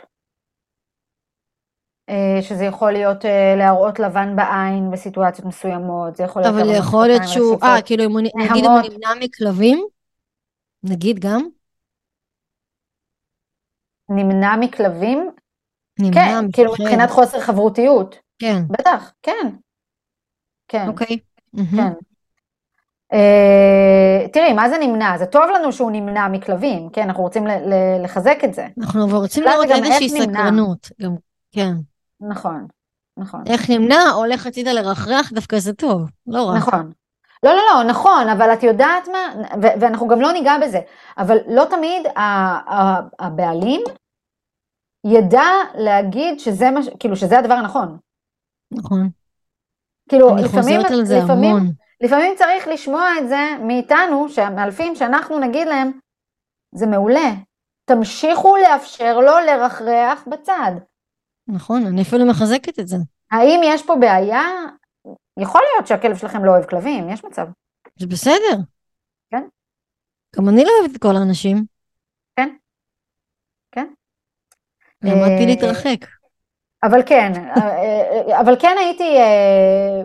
[2.09, 3.25] אה, שזה יכול להיות
[3.57, 6.55] להראות לבן בעין בסיטואציות מסוימות, זה יכול להיות...
[6.55, 9.87] אבל יכול להיות שהוא, אה, כאילו, אם הוא, נגיד אם הוא נמנע מכלבים?
[10.83, 11.49] נגיד גם?
[14.09, 15.31] נמנע מכלבים?
[15.99, 16.53] נמנע כן, מכלבים.
[16.53, 18.17] כאילו מבחינת חוסר חברותיות.
[18.39, 18.63] כן.
[18.69, 19.49] בטח, כן.
[20.69, 20.89] כן.
[20.89, 21.19] אוקיי.
[21.57, 21.93] כן.
[23.13, 25.19] Uh, תראי, מה זה נמנע?
[25.19, 27.03] זה טוב לנו שהוא נמנע מכלבים, כן?
[27.03, 27.47] אנחנו רוצים
[28.05, 28.67] לחזק את זה.
[28.81, 31.15] אנחנו רוצים לראות איזושהי סקרנות, גם,
[31.53, 31.73] כן.
[32.21, 32.67] נכון,
[33.17, 33.43] נכון.
[33.47, 36.57] איך נמנע, הולך הצידה לרחרח, דווקא זה טוב, לא רע.
[36.57, 36.93] נכון,
[37.43, 40.81] לא, לא, לא, נכון, אבל את יודעת מה, ו- ואנחנו גם לא ניגע בזה,
[41.19, 42.07] אבל לא תמיד
[43.19, 43.81] הבעלים
[45.07, 47.99] ידע להגיד שזה מה, כאילו שזה הדבר הנכון.
[48.71, 49.11] נכון.
[50.09, 51.73] כאילו, אני לפעמים, חוזרת על זה לפעמים, המון.
[52.01, 55.91] לפעמים צריך לשמוע את זה מאיתנו, המאלפים, שאנחנו נגיד להם,
[56.75, 57.31] זה מעולה,
[57.85, 60.73] תמשיכו לאפשר לו לרחרח בצד.
[61.49, 62.97] נכון, אני אפילו מחזקת את זה.
[63.31, 64.43] האם יש פה בעיה?
[65.39, 67.47] יכול להיות שהכלב שלכם לא אוהב כלבים, יש מצב.
[67.97, 68.57] זה בסדר.
[69.31, 69.43] כן.
[70.37, 71.65] גם אני לא אוהבת את כל האנשים.
[72.37, 72.49] כן.
[73.73, 73.87] כן.
[75.03, 76.07] למדתי אה, להתרחק.
[76.83, 80.01] אבל כן, אה, אבל כן הייתי אה,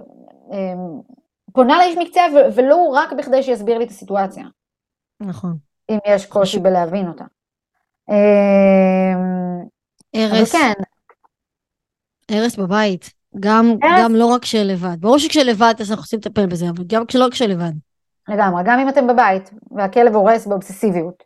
[1.53, 2.23] פונה לאיש מקצוע
[2.55, 4.43] ולו רק בכדי שיסביר לי את הסיטואציה.
[5.19, 5.57] נכון.
[5.89, 7.25] אם יש קושי בלהבין אותה.
[10.15, 10.51] ארס.
[10.51, 10.73] כן.
[12.31, 13.22] ארס בבית.
[13.39, 14.95] גם, גם לא רק כשלבד.
[14.99, 17.71] ברור שכשלבד אז אנחנו רוצים לטפל בזה, אבל גם כשלא כשלבד.
[18.27, 21.23] לגמרי, גם אם אתם בבית והכלב הורס באובססיביות.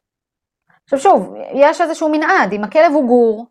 [0.84, 3.46] עכשיו שוב, יש איזשהו מנעד, אם הכלב הוא גור,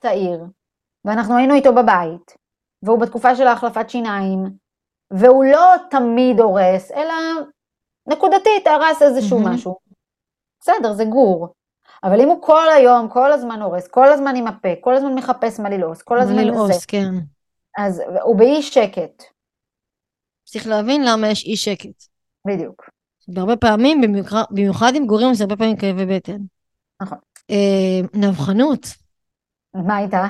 [0.00, 0.44] צעיר,
[1.04, 2.36] ואנחנו היינו איתו בבית,
[2.82, 4.38] והוא בתקופה של ההחלפת שיניים,
[5.10, 7.14] והוא לא תמיד הורס, אלא
[8.08, 9.48] נקודתית הרס איזשהו mm-hmm.
[9.48, 9.76] משהו.
[10.60, 11.48] בסדר, זה גור.
[12.04, 15.60] אבל אם הוא כל היום, כל הזמן הורס, כל הזמן עם הפה, כל הזמן מחפש
[15.60, 17.10] מה ללעוס, כל הזמן ללעוס, כן.
[17.78, 19.22] אז הוא באי שקט,
[20.44, 22.04] צריך להבין למה יש אי שקט.
[22.46, 22.90] בדיוק.
[23.28, 26.38] והרבה פעמים, במיוחד, במיוחד עם גורים, זה הרבה פעמים כאבי בטן.
[27.02, 27.18] נכון.
[27.50, 28.86] אה, נבחנות.
[29.74, 30.26] מה איתה?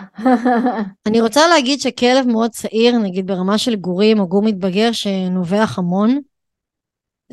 [1.09, 6.21] אני רוצה להגיד שכלב מאוד צעיר, נגיד ברמה של גורים או גור מתבגר שנובח המון,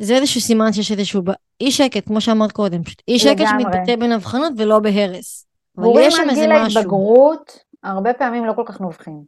[0.00, 1.22] זה איזשהו סימן שיש איזשהו
[1.60, 3.44] אי שקט, כמו שאמרת קודם, פשוט אי שקט.
[3.50, 5.46] שמתבטא בנבחנות ולא בהרס.
[5.78, 6.78] אבל יש שם איזה גיל משהו.
[6.78, 9.22] ההתבגרות, הרבה פעמים לא כל כך נובחים.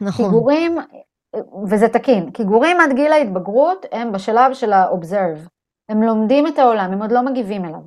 [0.00, 0.78] נכון, גורים,
[1.70, 5.48] וזה תקין, כי גורים עד גיל ההתבגרות הם בשלב של ה-observe.
[5.88, 7.80] הם לומדים את העולם, הם עוד לא מגיבים אליו.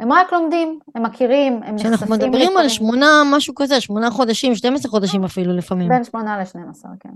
[0.00, 2.68] הם רק לומדים, הם מכירים, הם נחשפים כשאנחנו מדברים על.
[2.68, 5.88] שמונה, משהו כזה, שמונה חודשים, 12 חודשים אפילו לפעמים.
[5.88, 7.10] בין שמונה לשנים עשר, כן.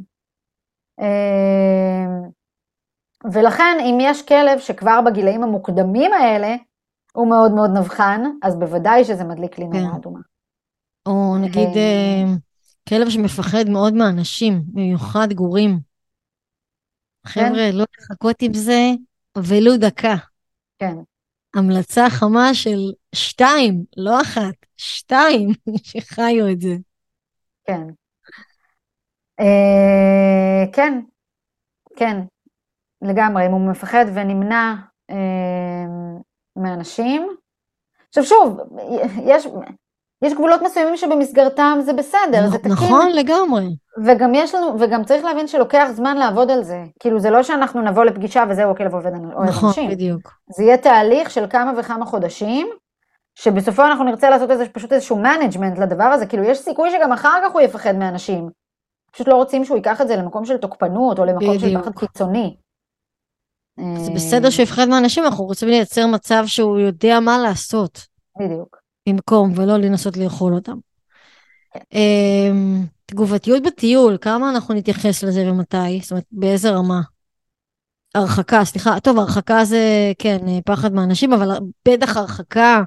[3.33, 6.57] ולכן אם יש כלב שכבר בגילאים המוקדמים האלה,
[7.13, 9.97] הוא מאוד מאוד נבחן, אז בוודאי שזה מדליק לי נורה כן.
[9.97, 10.21] אדומה.
[11.07, 12.25] או נגיד אה.
[12.89, 15.79] כלב שמפחד מאוד מאנשים, במיוחד גורים.
[17.27, 18.91] חבר'ה, לא לחכות עם זה
[19.39, 20.15] ולו דקה.
[20.79, 20.95] כן,
[21.55, 22.79] המלצה חמה של
[23.15, 25.49] שתיים, לא אחת, שתיים,
[25.89, 26.77] שחיו את זה.
[27.65, 27.83] כן.
[29.41, 31.01] אה, כן,
[31.97, 32.17] כן,
[33.03, 34.75] לגמרי, אם הוא מפחד ונמנע
[35.11, 35.17] אה,
[36.57, 37.29] מאנשים.
[38.09, 38.61] עכשיו שוב,
[39.25, 39.47] יש,
[40.23, 42.73] יש גבולות מסוימים שבמסגרתם זה בסדר, זה תקין.
[42.73, 43.67] נכון לגמרי.
[44.05, 46.85] וגם יש לנו, וגם צריך להבין שלוקח זמן לעבוד על זה.
[47.01, 49.91] כאילו זה לא שאנחנו נבוא לפגישה וזהו, הכלב עובד אוהב נכון, אנשים.
[49.91, 50.33] בדיוק.
[50.57, 52.69] זה יהיה תהליך של כמה וכמה חודשים,
[53.35, 57.41] שבסופו אנחנו נרצה לעשות איזה, פשוט איזשהו management לדבר הזה, כאילו יש סיכוי שגם אחר
[57.45, 58.49] כך הוא יפחד מאנשים.
[59.13, 61.83] פשוט לא רוצים שהוא ייקח את זה למקום של תוקפנות, או למקום של בדיוק.
[61.83, 62.57] פחד קיצוני.
[63.77, 68.07] זה אה, בסדר שהוא יפחד מאנשים, אנחנו רוצים לייצר מצב שהוא יודע מה לעשות
[68.41, 68.77] בדיוק.
[69.09, 70.77] במקום, ולא לנסות לאכול אותם.
[71.93, 76.01] אמ, תגובתיות בטיול, כמה אנחנו נתייחס לזה ומתי?
[76.03, 77.01] זאת אומרת, באיזה רמה?
[78.15, 81.49] הרחקה, סליחה, טוב, הרחקה זה, כן, אה, פחד מאנשים, אבל
[81.89, 82.83] בטח הרחקה,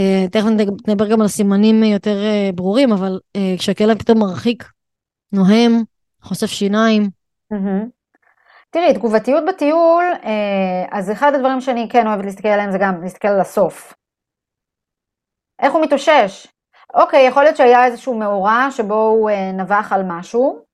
[0.00, 0.46] אה, תכף
[0.88, 2.18] נדבר גם על סימנים יותר
[2.54, 3.20] ברורים, אבל
[3.58, 4.64] כשהכלב פתאום מרחיק,
[5.32, 5.82] נוהם,
[6.22, 7.10] חושף שיניים.
[8.70, 13.28] תראי, תגובתיות בטיול, אה, אז אחד הדברים שאני כן אוהבת להסתכל עליהם זה גם להסתכל
[13.28, 13.94] על הסוף.
[15.62, 16.46] איך הוא מתאושש?
[16.94, 20.64] אוקיי, יכול להיות שהיה איזשהו מאורע שבו הוא אה, נבח על משהו,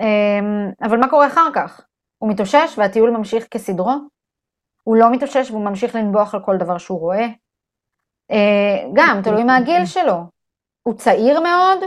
[0.00, 1.86] אה, אבל מה קורה אחר כך?
[2.18, 3.92] הוא מתאושש והטיול ממשיך כסדרו?
[4.84, 7.26] הוא לא מתאושש והוא ממשיך לנבוח על כל דבר שהוא רואה?
[8.30, 10.16] אה, גם, תלוי מהגיל שלו.
[10.82, 11.78] הוא צעיר מאוד,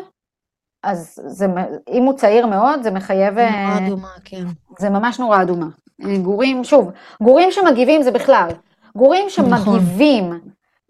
[0.83, 1.45] אז זה,
[1.91, 3.37] אם הוא צעיר מאוד, זה מחייב...
[3.37, 4.43] אה, נורא אדומה, כן.
[4.79, 5.67] זה ממש נורא אדומה.
[6.05, 6.91] אה, גורים, שוב,
[7.23, 8.49] גורים שמגיבים זה בכלל.
[8.95, 9.79] גורים נכון.
[9.79, 10.39] שמגיבים,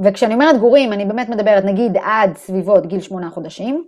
[0.02, 3.86] וכשאני אומרת גורים, אני באמת מדברת נגיד עד סביבות גיל שמונה חודשים,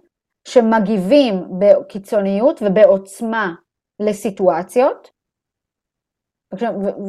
[0.48, 3.54] שמגיבים בקיצוניות ובעוצמה
[4.00, 5.12] לסיטואציות.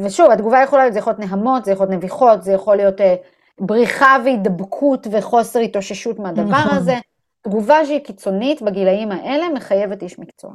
[0.05, 3.01] ושוב, התגובה יכולה להיות, זה יכול להיות נהמות, זה יכול להיות נביחות, זה יכול להיות
[3.01, 3.15] אה,
[3.59, 6.77] בריחה והידבקות וחוסר התאוששות מהדבר נכון.
[6.77, 6.95] הזה.
[7.43, 10.51] תגובה שהיא קיצונית בגילאים האלה מחייבת איש מקצוע.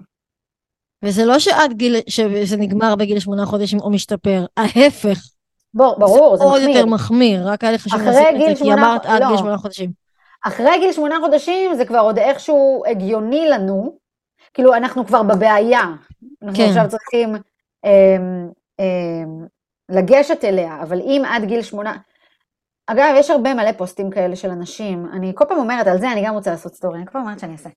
[1.04, 5.18] וזה לא שעד גיל, שזה נגמר בגיל שמונה חודשים או משתפר, ההפך.
[5.74, 6.76] בור, ברור, זה עוד מחמיר.
[6.76, 9.28] יותר מחמיר, רק היה לי חשוב גיל את זה, כי שמונה אמרת עד לא.
[9.28, 9.90] גיל שמונה חודשים.
[10.46, 13.98] אחרי גיל שמונה חודשים זה כבר עוד איכשהו הגיוני לנו,
[14.54, 15.82] כאילו אנחנו כבר בבעיה,
[16.42, 16.68] אנחנו כן.
[16.68, 17.34] עכשיו צריכים
[17.84, 19.46] אמ, אמ,
[19.88, 21.96] לגשת אליה, אבל אם עד גיל שמונה,
[22.90, 26.24] אגב יש הרבה מלא פוסטים כאלה של אנשים, אני כל פעם אומרת על זה אני
[26.26, 27.68] גם רוצה לעשות סטורי, אני כל פעם אומרת שאני אעשה.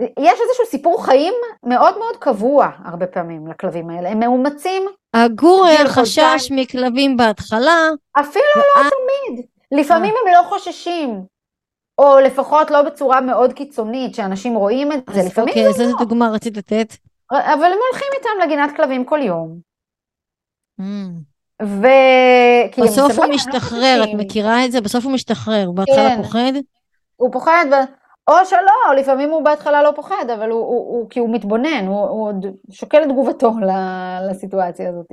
[0.00, 4.82] יש איזשהו סיפור חיים מאוד מאוד קבוע הרבה פעמים לכלבים האלה, הם מאומצים,
[5.14, 6.48] הגור היה גיל חשש.
[6.50, 7.88] מכלבים בהתחלה,
[8.20, 11.24] אפילו לא תמיד, לפעמים הם לא חוששים,
[11.98, 15.92] או לפחות לא בצורה מאוד קיצונית, שאנשים רואים את זה, לפעמים אוקיי, זה אז איזה
[15.98, 16.92] דוגמה רצית לתת?
[17.30, 19.58] אבל הם הולכים איתם לגינת כלבים כל יום.
[20.80, 20.84] Mm.
[21.62, 21.86] ו...
[22.82, 24.08] בסוף הוא משתחרר, את.
[24.14, 24.80] מכירה את זה?
[24.80, 26.22] בסוף הוא משתחרר, הוא בהתחלה כן.
[26.22, 26.52] פוחד,
[27.16, 27.66] הוא פוחד.
[28.28, 32.00] או שלא, לפעמים הוא בהתחלה לא פוחד, אבל הוא, הוא, הוא כי הוא מתבונן, הוא,
[32.00, 33.52] הוא עוד שוקל את תגובתו
[34.30, 35.06] לסיטואציה הזאת.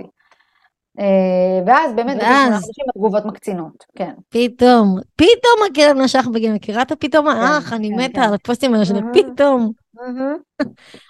[1.00, 4.14] אה, ואז באמת, ואז- חודשים התגובות מקצינות, כן.
[4.30, 7.28] פתאום, פתאום הכלב נשך בגיל, מכירה את הפתאום?
[7.28, 8.22] אך, אני כן, מתה כן.
[8.22, 9.12] על הפוסטים האלה של מהמם.
[9.14, 9.72] פתאום.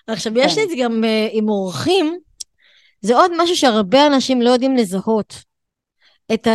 [0.08, 0.60] עכשיו, יש כן.
[0.60, 2.18] לי את זה גם אה, עם אורחים,
[3.04, 5.44] זה עוד משהו שהרבה אנשים לא יודעים לזהות.
[6.34, 6.48] את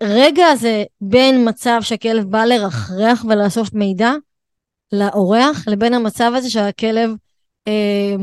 [0.00, 4.12] הרגע הזה בין מצב שהכלב בא לרחרח ולאסוף מידע
[4.92, 7.10] לאורח, לבין המצב הזה שהכלב
[7.68, 8.14] אה,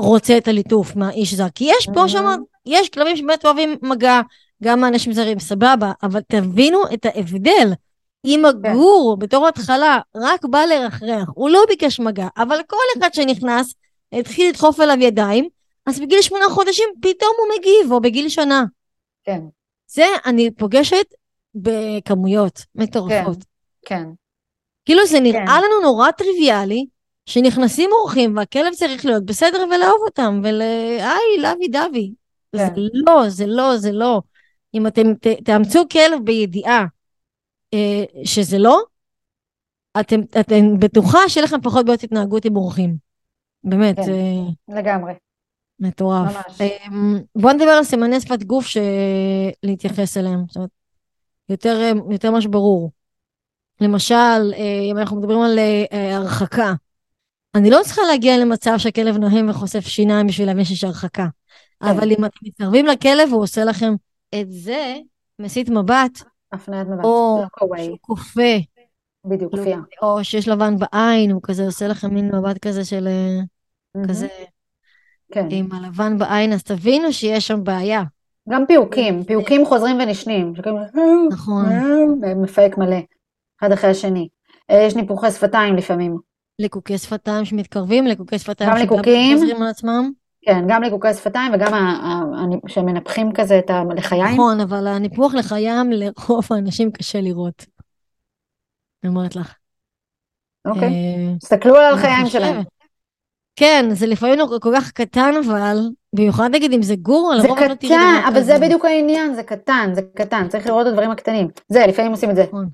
[0.00, 1.48] רוצה את הליטוף מהאיש זר.
[1.54, 2.08] כי יש פה.
[2.08, 2.24] שם,
[2.66, 4.20] יש כלבים שבאמת אוהבים מגע,
[4.62, 7.72] גם מאנשים זרים, סבבה, אבל תבינו את ההבדל.
[8.24, 13.74] אם הגור בתור התחלה רק בא לרחרח, הוא לא ביקש מגע, אבל כל אחד שנכנס
[14.12, 15.48] התחיל לדחוף אליו ידיים,
[15.86, 18.64] אז בגיל שמונה חודשים פתאום הוא מגיב, או בגיל שנה.
[19.24, 19.40] כן,
[19.86, 21.06] זה אני פוגשת
[21.54, 23.38] בכמויות מטורפות.
[23.86, 24.04] כן.
[24.84, 25.62] כאילו זה נראה כן.
[25.64, 26.86] לנו נורא טריוויאלי,
[27.26, 30.60] שנכנסים אורחים והכלב צריך להיות בסדר ולאהוב אותם, ול...
[30.98, 32.12] היי, לוי דווי.
[32.56, 32.74] כן.
[32.74, 34.20] זה לא, זה לא, זה לא.
[34.74, 36.84] אם אתם ת, תאמצו כלב בידיעה
[37.74, 38.82] אה, שזה לא,
[40.00, 42.96] אתם, אתם בטוחה שיהיה לכם פחות בעיות התנהגות עם אורחים.
[43.64, 44.02] באמת, כן.
[44.02, 44.12] זה
[44.68, 45.12] לגמרי.
[45.80, 46.34] מטורף.
[46.34, 46.60] ממש.
[46.60, 50.44] אמ, בוא נדבר על סימני שפת גוף שלהתייחס אליהם.
[50.48, 50.70] זאת אומרת,
[51.48, 52.90] יותר, אה, יותר ממש ברור.
[53.80, 54.14] למשל,
[54.54, 56.72] אה, אם אנחנו מדברים על אה, הרחקה,
[57.54, 61.26] אני לא צריכה להגיע למצב שהכלב נוהם וחושף שיניים בשביל להבין שיש הרחקה.
[61.82, 61.88] כן.
[61.88, 63.94] אבל אם אתם מתקרבים לכלב והוא עושה לכם
[64.40, 64.96] את זה,
[65.38, 66.22] מסיט מבט,
[66.52, 67.04] הפניית מבט.
[67.04, 67.42] או.
[67.84, 68.56] שהוא כופה,
[69.24, 69.78] בדיוק, כפייה.
[70.02, 74.28] או שיש לבן בעין, הוא כזה עושה לכם מין מבט כזה של אה, כזה
[75.36, 75.48] כן.
[75.50, 78.02] עם הלבן בעין, אז תבינו שיש שם בעיה.
[78.48, 80.52] גם פיוקים, פיוקים חוזרים ונשנים.
[81.32, 81.64] נכון.
[82.36, 82.96] מפהק מלא,
[83.60, 84.28] אחד אחרי השני.
[84.70, 86.18] אה, יש ניפוחי שפתיים לפעמים.
[86.58, 89.38] ליקוקי שפתיים שמתקרבים, ליקוקי שפתיים גם שגם ליקוקים.
[89.38, 90.10] חוזרים על עצמם.
[90.42, 91.72] כן, גם ליקוקי שפתיים וגם
[92.66, 94.34] שמנפחים כזה את הלחיים.
[94.34, 97.66] נכון, אבל הניפוח לחיים לרוב האנשים קשה לראות.
[99.02, 99.54] אני אומרת לך.
[100.64, 100.88] אוקיי.
[100.88, 102.26] אה, תסתכלו על הלחיים.
[102.26, 102.62] שלהם.
[103.56, 105.76] כן, זה לפעמים כל כך קטן, אבל
[106.14, 108.42] במיוחד נגיד אם זה גור, זה לא קטן, אבל.
[108.42, 111.48] זה בדיוק העניין, זה קטן, זה קטן, צריך לראות את הדברים הקטנים.
[111.68, 112.42] זה, לפעמים עושים את זה.
[112.42, 112.68] נכון.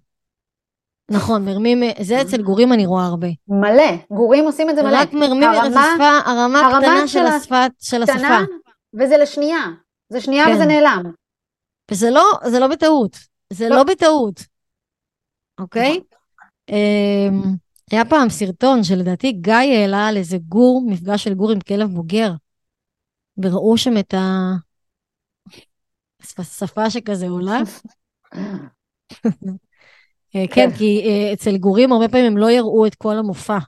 [1.11, 3.28] נכון, מרמים, זה אצל גורים אני רואה הרבה.
[3.49, 4.97] מלא, גורים עושים את זה מלא.
[4.97, 8.39] רק מרמים הרמה- הרמה, הרמה הקטנה של של ה- השפת, של השפה.
[8.95, 9.64] וזה לשנייה.
[10.09, 10.53] זה שנייה כן.
[10.55, 11.03] וזה נעלם.
[11.91, 13.16] וזה לא, זה לא בטעות.
[13.53, 13.76] זה לא.
[13.76, 14.41] לא בטעות.
[15.61, 16.01] אוקיי?
[17.93, 22.32] היה פעם סרטון שלדעתי גיא העלה על איזה גור, מפגש של גור עם כלב בוגר.
[23.38, 24.53] וראו שם את ה...
[26.43, 27.59] שפה שכזה עולה.
[30.36, 30.70] אה, כן.
[30.78, 33.59] כי אה, אצל גורים הרבה פעמים הם לא יראו את כל המופע.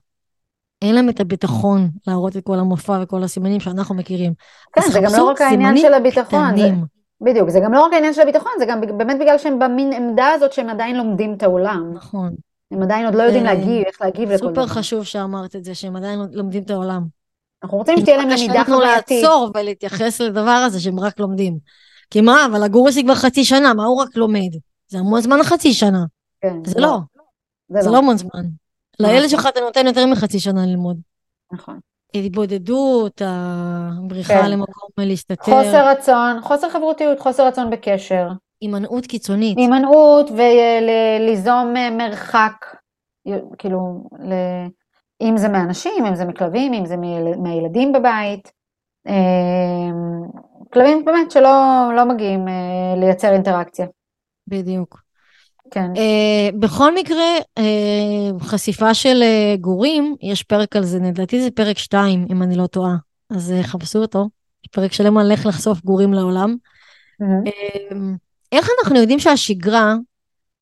[0.83, 4.33] אין להם את הביטחון להראות את כל המופע וכל הסימנים שאנחנו מכירים.
[4.73, 6.71] כן, זה גם לא רק העניין של הביטחון, זה-.
[7.21, 10.29] בדיוק, זה גם לא רק העניין של הביטחון, זה גם באמת בגלל שהם במין עמדה
[10.29, 11.91] הזאת שהם עדיין לומדים את העולם.
[11.95, 12.35] נכון.
[12.75, 14.67] הם עדיין עוד לא יודעים אה, להגיב, איך להגיב לכל סופר דבר.
[14.67, 17.03] חשוב שאמרת את זה, שהם עדיין לא- לומדים את העולם.
[17.63, 19.23] אנחנו רוצים שתהיה להם למידה חווייתית.
[19.23, 21.59] לעצור ולהתייחס לדבר הזה שהם רק לומדים.
[22.11, 24.49] כי מה, אבל הגור שלי כבר חצי שנה, מה הוא רק לומד?
[24.87, 26.05] זה המון זמן חצי שנה.
[26.41, 26.99] כן, זה לא,
[27.69, 28.45] זה זה לא לא, המון זמן.
[29.01, 30.97] לילד שלך אתה נותן יותר מחצי שנה ללמוד.
[31.53, 31.79] נכון.
[32.15, 34.51] התבודדות, הבריחה כן.
[34.51, 38.29] למקום להסתתר, חוסר רצון, חוסר חברותיות, חוסר רצון בקשר,
[38.61, 39.59] הימנעות קיצונית.
[39.59, 42.53] הימנעות וליזום מרחק,
[43.59, 43.79] כאילו,
[44.19, 44.69] ל-
[45.21, 48.53] אם זה מאנשים, אם זה מכלבים, אם זה מיל- מהילדים בבית.
[49.09, 50.23] אמ,
[50.73, 51.51] כלבים באמת שלא
[51.97, 53.87] לא מגיעים אה, לייצר אינטראקציה.
[54.49, 55.01] בדיוק.
[55.71, 57.25] כן, Uh, בכל מקרה,
[57.59, 62.57] uh, חשיפה של uh, גורים, יש פרק על זה, לדעתי זה פרק 2, אם אני
[62.57, 62.97] לא טועה.
[63.31, 64.29] אז uh, חפשו אותו.
[64.73, 66.57] פרק שלם על איך לחשוף גורים לעולם.
[67.23, 67.95] Uh,
[68.55, 69.95] איך אנחנו יודעים שהשגרה,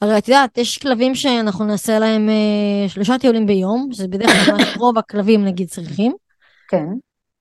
[0.01, 4.57] הרי את יודעת, יש כלבים שאנחנו נעשה להם uh, שלושה טיולים ביום, שזה בדרך כלל
[4.57, 6.13] מה שרוב הכלבים נגיד צריכים.
[6.69, 6.87] כן,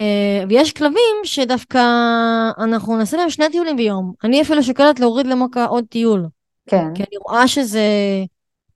[0.01, 1.79] Uh, ויש כלבים שדווקא
[2.57, 4.13] אנחנו נעשה להם שני טיולים ביום.
[4.23, 6.27] אני אפילו שוקלת להוריד למוקה עוד טיול.
[6.69, 6.85] כן.
[6.95, 7.83] כי אני רואה שזה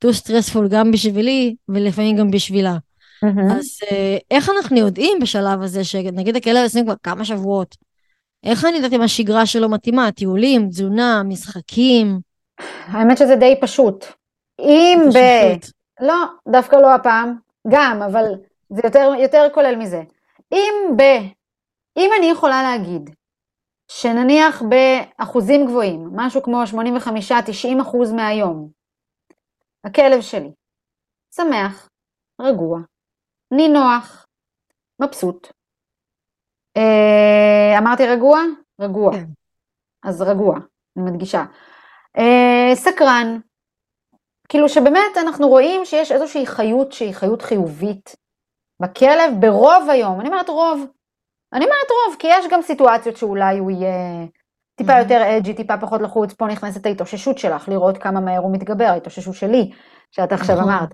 [0.06, 2.78] too stressful גם בשבילי ולפעמים גם בשבילה.
[3.24, 3.52] מהמם.
[3.52, 7.76] אז אה, איך אנחנו יודעים בשלב הזה שנגיד הכלב עושים כבר כמה שבועות,
[8.46, 10.12] איך אני יודעת אם השגרה שלו מתאימה?
[10.12, 12.20] טיולים, תזונה, משחקים?
[12.86, 14.06] האמת שזה די פשוט.
[14.60, 15.18] אם ב...
[15.60, 15.74] פשוט.
[16.02, 17.36] לא, דווקא לא הפעם,
[17.68, 18.26] גם, אבל
[18.70, 20.02] זה יותר, יותר כולל מזה.
[20.52, 21.02] אם ב...
[21.98, 23.10] אם אני יכולה להגיד
[23.92, 26.64] שנניח באחוזים גבוהים, משהו כמו
[27.78, 28.70] 85-90 אחוז מהיום,
[29.84, 30.52] הכלב שלי
[31.36, 31.90] שמח,
[32.42, 32.80] רגוע,
[33.52, 34.26] נינוח,
[35.02, 35.48] מבסוט.
[36.78, 38.42] אה, אמרתי רגוע?
[38.80, 39.14] רגוע.
[39.14, 39.26] כן.
[40.04, 40.56] אז רגוע,
[40.98, 41.46] אני מדגישה.
[42.18, 43.40] אה, סקרן,
[44.50, 48.16] כאילו שבאמת אנחנו רואים שיש איזושהי חיות שהיא חיות חיובית
[48.82, 50.86] בכלב ברוב היום, אני אומרת רוב,
[51.54, 54.26] אני אומרת רוב, כי יש גם סיטואציות שאולי הוא יהיה
[54.76, 55.00] טיפה.
[55.00, 59.36] יותר אג'י, טיפה פחות לחוץ, פה נכנסת ההתאוששות שלך, לראות כמה מהר הוא מתגבר, ההתאוששות
[59.36, 59.72] שלי,
[60.12, 60.70] שאת עכשיו נכון.
[60.70, 60.90] אמרת,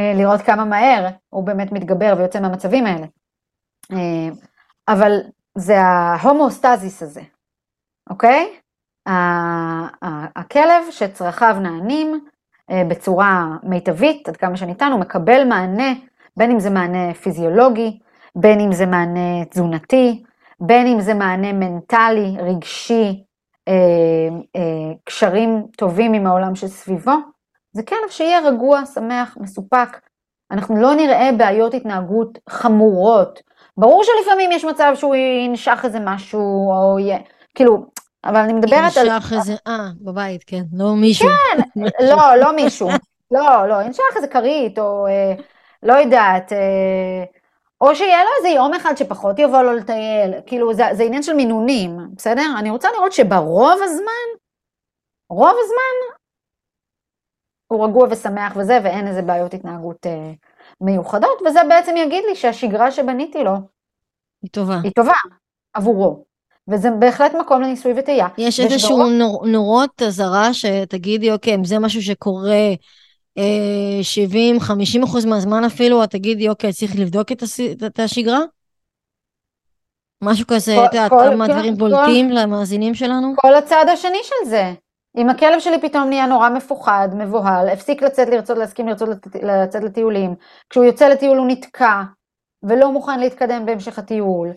[0.00, 3.06] אה, לראות כמה מהר הוא באמת מתגבר ויוצא מהמצבים האלה.
[4.88, 5.20] אבל
[5.58, 7.22] זה ההומאוסטזיס הזה,
[8.10, 8.56] אוקיי?
[10.36, 12.26] הכלב שצרכיו נענים,
[12.70, 15.92] אה, בצורה מיטבית, עד כמה שניתן, הוא מקבל מענה,
[16.36, 17.98] בין אם זה מענה פיזיולוגי,
[18.36, 20.22] בין אם זה מענה תזונתי,
[20.60, 23.24] בין אם זה מענה מנטלי, רגשי,
[23.68, 23.72] אה,
[24.56, 27.12] אה, קשרים טובים עם העולם שסביבו,
[27.72, 30.00] זה כלב שיהיה רגוע, שמח, מסופק.
[30.50, 33.42] אנחנו לא נראה בעיות התנהגות חמורות.
[33.78, 37.18] ברור שלפעמים יש מצב שהוא ינשך איזה משהו, או יהיה,
[37.54, 37.86] כאילו,
[38.24, 39.06] אבל אני מדברת על...
[39.06, 41.28] ינשך איזה, אה, בבית, כן, לא מישהו.
[41.28, 42.88] כן, לא, לא מישהו.
[43.30, 45.34] לא, לא, ינשך איזה כרית, או אה,
[45.82, 47.24] לא יודעת, אה,
[47.80, 51.32] או שיהיה לו איזה יום אחד שפחות יבוא לו לטייל, כאילו זה, זה עניין של
[51.32, 52.54] מינונים, בסדר?
[52.58, 54.26] אני רוצה לראות שברוב הזמן,
[55.30, 56.16] רוב הזמן,
[57.72, 60.32] הוא רגוע ושמח וזה, ואין איזה בעיות התנהגות אה,
[60.80, 63.52] מיוחדות, וזה בעצם יגיד לי שהשגרה שבניתי לו,
[64.42, 64.80] היא טובה.
[64.84, 65.12] היא טובה,
[65.72, 66.24] עבורו.
[66.70, 68.28] וזה בהחלט מקום לניסוי וטעייה.
[68.38, 72.74] יש איזשהו נור, נורות אזהרה שתגידי, אוקיי, אם זה משהו שקורה
[73.38, 73.40] 70-50
[75.04, 77.60] אחוז מהזמן אפילו, את תגידי, אוקיי, צריך לבדוק את, הס...
[77.86, 78.40] את השגרה?
[80.22, 83.34] משהו כזה, את יודעת, כמה דברים כל, בולטים כל, למאזינים שלנו?
[83.36, 84.72] כל הצד השני של זה.
[85.16, 89.08] אם הכלב שלי פתאום נהיה נורא מפוחד, מבוהל, הפסיק לצאת לרצות, להסכים לרצות
[89.42, 90.34] לצאת לטיולים,
[90.70, 92.02] כשהוא יוצא לטיול הוא נתקע,
[92.62, 94.52] ולא מוכן להתקדם בהמשך הטיול.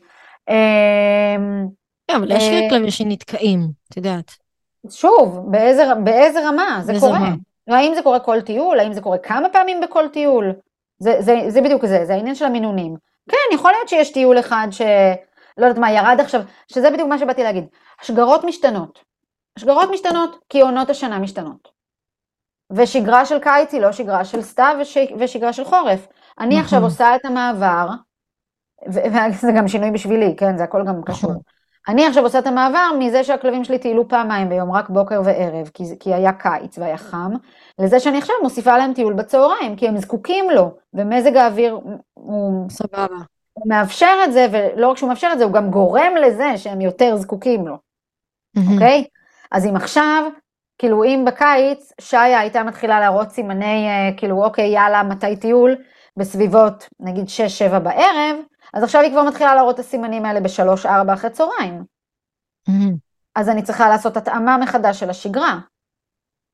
[0.50, 1.68] אמ,
[2.08, 4.32] כן, אבל יש לי אה, כלבים שנתקעים, את יודעת.
[4.90, 5.40] שוב,
[6.04, 7.30] באיזה רמה זה קורה?
[7.68, 8.80] האם זה קורה כל טיול?
[8.80, 10.54] האם זה קורה כמה פעמים בכל טיול?
[11.00, 12.96] זה, זה, זה בדיוק זה, זה העניין של המינונים.
[13.30, 14.82] כן, יכול להיות שיש טיול אחד ש...
[15.58, 17.64] לא יודעת מה, ירד עכשיו, שזה בדיוק מה שבאתי להגיד.
[18.02, 19.09] השגרות משתנות.
[19.60, 21.70] השגרות משתנות כי עונות השנה משתנות.
[22.72, 24.98] ושגרה של קיץ היא לא שגרה של סתיו וש...
[25.20, 26.08] ושגרה של חורף.
[26.40, 26.64] אני נכון.
[26.64, 27.88] עכשיו עושה את המעבר,
[28.88, 31.30] וזה גם שינוי בשבילי, כן, זה הכל גם קשור.
[31.30, 31.42] נכון.
[31.88, 35.84] אני עכשיו עושה את המעבר מזה שהכלבים שלי טיילו פעמיים ביום, רק בוקר וערב, כי,
[36.00, 37.32] כי היה קיץ והיה חם,
[37.80, 41.80] לזה שאני עכשיו מוסיפה להם טיול בצהריים, כי הם זקוקים לו, ומזג האוויר
[42.14, 42.70] הוא...
[42.70, 43.18] סבבה.
[43.54, 46.82] הוא מאפשר את זה, ולא רק שהוא מאפשר את זה, הוא גם גורם לזה שהם
[46.82, 47.78] יותר זקוקים לו,
[48.74, 49.04] אוקיי?
[49.52, 50.24] אז אם עכשיו,
[50.78, 55.76] כאילו אם בקיץ שיה הייתה מתחילה להראות סימני, אה, כאילו אוקיי, יאללה, מתי טיול?
[56.18, 57.26] בסביבות נגיד
[57.72, 58.36] 6-7 בערב,
[58.74, 61.84] אז עכשיו היא כבר מתחילה להראות את הסימנים האלה בשלוש-ארבע אחרי צהריים.
[62.70, 62.94] Mm-hmm.
[63.36, 65.60] אז אני צריכה לעשות התאמה מחדש של השגרה,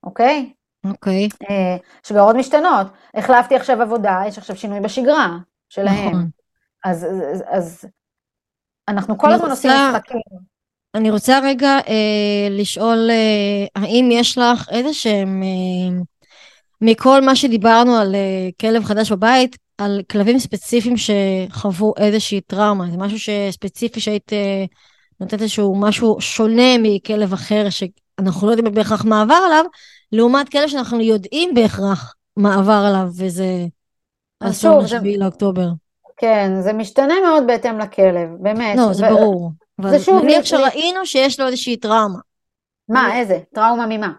[0.03, 0.53] אוקיי?
[0.85, 1.27] אוקיי.
[1.27, 1.45] Okay.
[1.49, 2.87] אה, שגרות משתנות.
[3.13, 5.37] החלפתי עכשיו עבודה, יש עכשיו שינוי בשגרה
[5.69, 6.07] שלהם.
[6.07, 6.29] נכון.
[6.83, 7.85] אז, אז, אז
[8.87, 10.21] אנחנו כל הזמן עושים משחקים.
[10.95, 15.97] אני רוצה רגע אה, לשאול, אה, האם יש לך איזה שהם, אה,
[16.81, 22.97] מכל מה שדיברנו על אה, כלב חדש בבית, על כלבים ספציפיים שחוו איזושהי טראומה, זה
[22.97, 24.65] משהו שספציפי שהיית אה,
[25.19, 29.65] נותנת איזשהו משהו שונה מכלב אחר שאנחנו לא יודעים בהכרח מה עבר עליו,
[30.11, 33.65] לעומת כלב שאנחנו יודעים בהכרח מה עבר עליו, וזה
[34.39, 35.67] אסון השביעי לאוקטובר.
[36.17, 38.77] כן, זה משתנה מאוד בהתאם לכלב, באמת.
[38.77, 39.09] לא, זה ו...
[39.09, 39.51] ברור.
[39.81, 42.19] זה שוב, נניח שראינו שיש לו איזושהי טראומה.
[42.89, 43.19] מה, אני...
[43.19, 43.39] איזה?
[43.53, 44.13] טראומה ממה?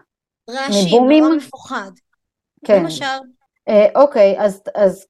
[0.49, 1.91] רעשים, נורא מפוחד.
[2.65, 2.83] כן.
[2.83, 3.05] למשל.
[3.69, 5.07] אה, אוקיי, אז, אז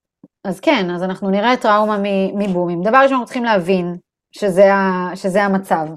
[0.47, 1.97] אז כן, אז אנחנו נראה טראומה
[2.33, 2.81] מבומים.
[2.81, 3.97] דבר ראשון, אנחנו צריכים להבין
[4.31, 5.87] שזה, ה, שזה המצב.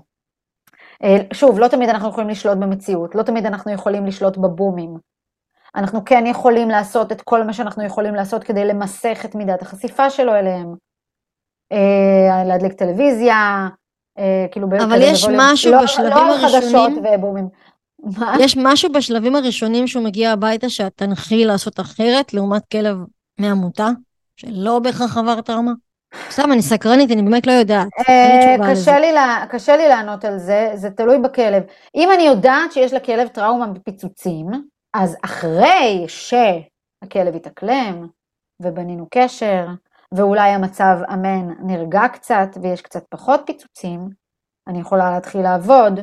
[1.02, 4.96] אה, שוב, לא תמיד אנחנו יכולים לשלוט במציאות, לא תמיד אנחנו יכולים לשלוט בבומים.
[5.74, 10.10] אנחנו כן יכולים לעשות את כל מה שאנחנו יכולים לעשות כדי למסך את מידת החשיפה
[10.10, 10.74] שלו אליהם.
[11.72, 13.68] אה, להדליק טלוויזיה,
[14.52, 14.68] כאילו...
[14.84, 16.72] אבל יש משהו לא, בשלבים לא הראשונים...
[16.72, 17.48] לא על חדשות ובומים.
[18.40, 22.96] יש משהו בשלבים הראשונים שהוא מגיע הביתה שאת תנחי לעשות אחרת לעומת כלב
[23.38, 23.88] מעמותה?
[24.36, 25.72] שלא בהכרח עבר טראומה?
[26.30, 27.88] סתם, אני סקרנית, אני באמת לא יודעת.
[28.08, 28.56] אה,
[29.50, 31.62] קשה לי לענות על זה, זה תלוי בכלב.
[31.94, 34.46] אם אני יודעת שיש לכלב טראומה בפיצוצים,
[34.94, 38.06] אז אחרי שהכלב התאקלם,
[38.62, 39.66] ובנינו קשר,
[40.14, 44.08] ואולי המצב אמן נרגע קצת, ויש קצת פחות פיצוצים,
[44.68, 46.00] אני יכולה להתחיל לעבוד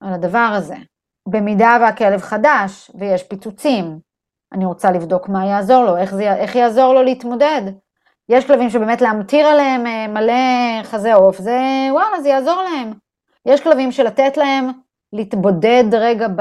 [0.00, 0.76] על הדבר הזה.
[1.28, 3.98] במידה והכלב חדש ויש פיצוצים,
[4.52, 7.62] אני רוצה לבדוק מה יעזור לו, איך, זה, איך יעזור לו להתמודד.
[8.28, 11.58] יש כלבים שבאמת להמטיר עליהם אה, מלא חזה עוף, זה
[11.92, 12.92] וואלה, זה יעזור להם.
[13.46, 14.70] יש כלבים שלתת להם
[15.14, 16.40] להתבודד רגע ב...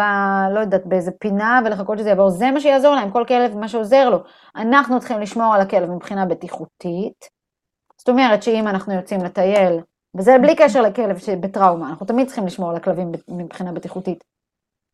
[0.53, 4.09] לא יודעת, באיזה פינה ולחכות שזה יעבור, זה מה שיעזור להם, כל כלב מה שעוזר
[4.09, 4.17] לו.
[4.55, 7.29] אנחנו צריכים לשמור על הכלב מבחינה בטיחותית.
[7.97, 9.79] זאת אומרת שאם אנחנו יוצאים לטייל,
[10.17, 14.23] וזה בלי קשר לכלב שבטראומה, אנחנו תמיד צריכים לשמור על הכלבים מבחינה בטיחותית.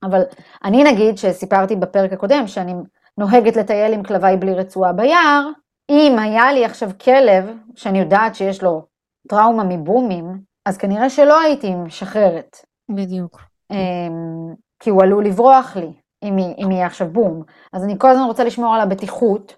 [0.03, 0.21] אבל
[0.63, 2.73] אני נגיד שסיפרתי בפרק הקודם שאני
[3.17, 5.49] נוהגת לטייל עם כלביי בלי רצועה ביער,
[5.89, 8.85] אם היה לי עכשיו כלב שאני יודעת שיש לו
[9.27, 12.57] טראומה מבומים, אז כנראה שלא הייתי משחררת.
[12.95, 13.48] בדיוק.
[13.71, 15.93] אמ, כי הוא עלול לברוח לי.
[16.23, 17.43] אם, אם יהיה עכשיו בום.
[17.73, 19.55] אז אני כל הזמן רוצה לשמור על הבטיחות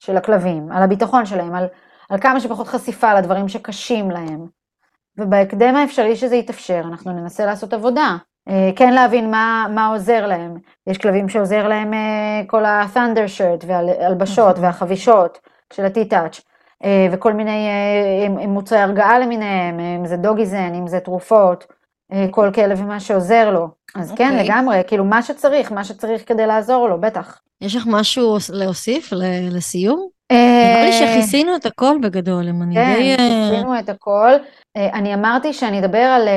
[0.00, 1.66] של הכלבים, על הביטחון שלהם, על,
[2.10, 4.46] על כמה שפחות חשיפה לדברים שקשים להם.
[5.18, 8.16] ובהקדם האפשרי שזה יתאפשר, אנחנו ננסה לעשות עבודה.
[8.48, 10.56] אה, כן להבין מה, מה עוזר להם.
[10.86, 14.64] יש כלבים שעוזר להם אה, כל ה-thunder shirt והלבשות נכון.
[14.64, 15.38] והחבישות
[15.72, 16.40] של ה-T-touch.
[16.84, 17.68] אה, וכל מיני
[18.28, 21.66] מוצרי הרגעה למיניהם, אם זה דוגיזן, אם זה תרופות,
[22.30, 23.68] כל כלב ומה שעוזר לו.
[23.94, 24.16] אז okay.
[24.16, 24.44] כן, אוקיי.
[24.44, 27.40] לגמרי, כאילו מה שצריך, מה שצריך כדי לעזור לו, בטח.
[27.60, 29.12] יש לך משהו להוסיף
[29.50, 30.08] לסיום?
[30.32, 33.16] נראה לי שכיסינו את הכל בגדול, אם אני כן, די...
[33.16, 34.32] כן, כיסינו את הכל.
[34.76, 36.28] אני אמרתי שאני אדבר על,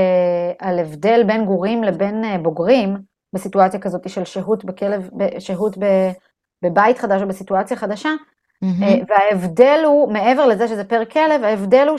[0.60, 2.98] על הבדל בין גורים לבין בוגרים,
[3.36, 5.10] בסיטואציה כזאת של שהות בכלב,
[5.40, 5.78] שהות
[6.64, 8.10] בבית חדש או בסיטואציה חדשה.
[9.10, 11.98] וההבדל הוא, מעבר לזה שזה פר כלב, ההבדל הוא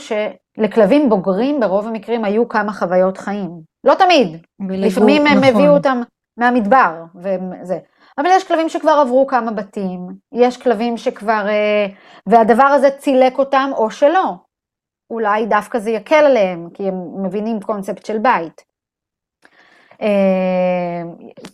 [0.59, 3.50] שלכלבים בוגרים ברוב המקרים היו כמה חוויות חיים.
[3.84, 5.54] לא תמיד, ולגור, לפעמים הם נכון.
[5.54, 6.02] הביאו אותם
[6.36, 7.78] מהמדבר, וזה.
[8.18, 11.86] אבל יש כלבים שכבר עברו כמה בתים, יש כלבים שכבר, אה,
[12.26, 14.34] והדבר הזה צילק אותם או שלא.
[15.11, 18.64] אולי דווקא זה יקל עליהם, כי הם מבינים קונספט של בית.
[20.02, 21.02] אה,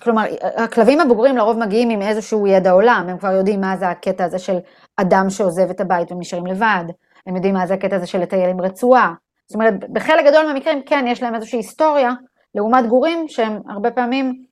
[0.02, 0.22] כלומר,
[0.56, 4.38] הכלבים הבוגרים לרוב מגיעים עם איזשהו ידע עולם, הם כבר יודעים מה זה הקטע הזה
[4.38, 4.58] של
[4.96, 6.84] אדם שעוזב את הבית ונשארים לבד,
[7.26, 9.14] הם יודעים מה זה הקטע הזה של לטייל עם רצועה.
[9.46, 12.12] זאת אומרת, בחלק גדול מהמקרים כן יש להם איזושהי היסטוריה,
[12.54, 14.44] לעומת גורים שהם הרבה פעמים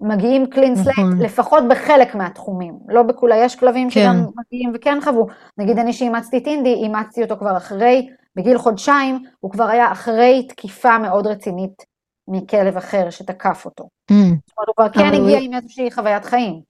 [0.00, 1.22] מגיעים clean slate, נכון.
[1.22, 4.00] לפחות בחלק מהתחומים, לא בכולם, יש כלבים כן.
[4.00, 5.26] שגם מגיעים וכן חוו,
[5.58, 10.46] נגיד אני שאימצתי את אינדי, אימצתי אותו כבר אחרי, בגיל חודשיים, הוא כבר היה אחרי
[10.48, 11.82] תקיפה מאוד רצינית
[12.28, 13.84] מכלב אחר שתקף אותו.
[13.84, 14.14] Mm.
[14.14, 15.46] זאת אומרת, הוא כבר כן הגיע הוא...
[15.46, 16.60] עם איזושהי חוויית חיים.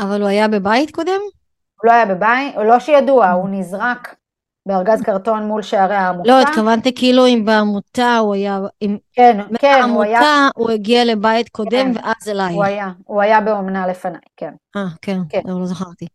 [0.00, 1.20] אבל הוא היה בבית קודם?
[1.80, 4.14] הוא לא היה בבית, לא שידוע, הוא נזרק
[4.66, 6.30] בארגז קרטון מול שערי העמותה.
[6.30, 8.96] לא, התכוונתי כאילו אם בעמותה הוא היה, אם...
[9.12, 10.20] כן, כן, הוא היה...
[10.20, 12.54] מהעמותה הוא הגיע לבית קודם כן, ואז אליי.
[12.54, 14.52] הוא היה, הוא היה באומנה לפניי, כן.
[14.76, 15.40] אה, כן, כן.
[15.44, 16.06] לא, לא זכרתי.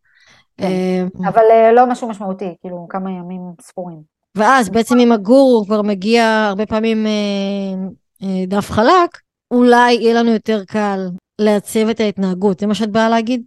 [0.58, 0.66] כן.
[0.66, 4.02] אה, אבל אה, לא משהו משמעותי, כאילו כמה ימים ספורים.
[4.36, 9.20] ואז בעצם אם הגור הוא כבר מגיע הרבה פעמים אה, דף חלק,
[9.52, 12.60] אולי יהיה לנו יותר קל לעצב את ההתנהגות.
[12.60, 13.44] זה מה שאת באה להגיד?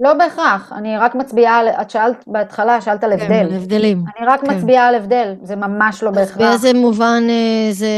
[0.00, 3.48] לא בהכרח, אני רק מצביעה, על, את שאלת בהתחלה, שאלת על כן, הבדל.
[3.48, 4.04] כן, על הבדלים.
[4.18, 4.56] אני רק כן.
[4.56, 6.36] מצביעה על הבדל, זה ממש לא בהכרח.
[6.36, 7.88] באיזה מובן אה, זה,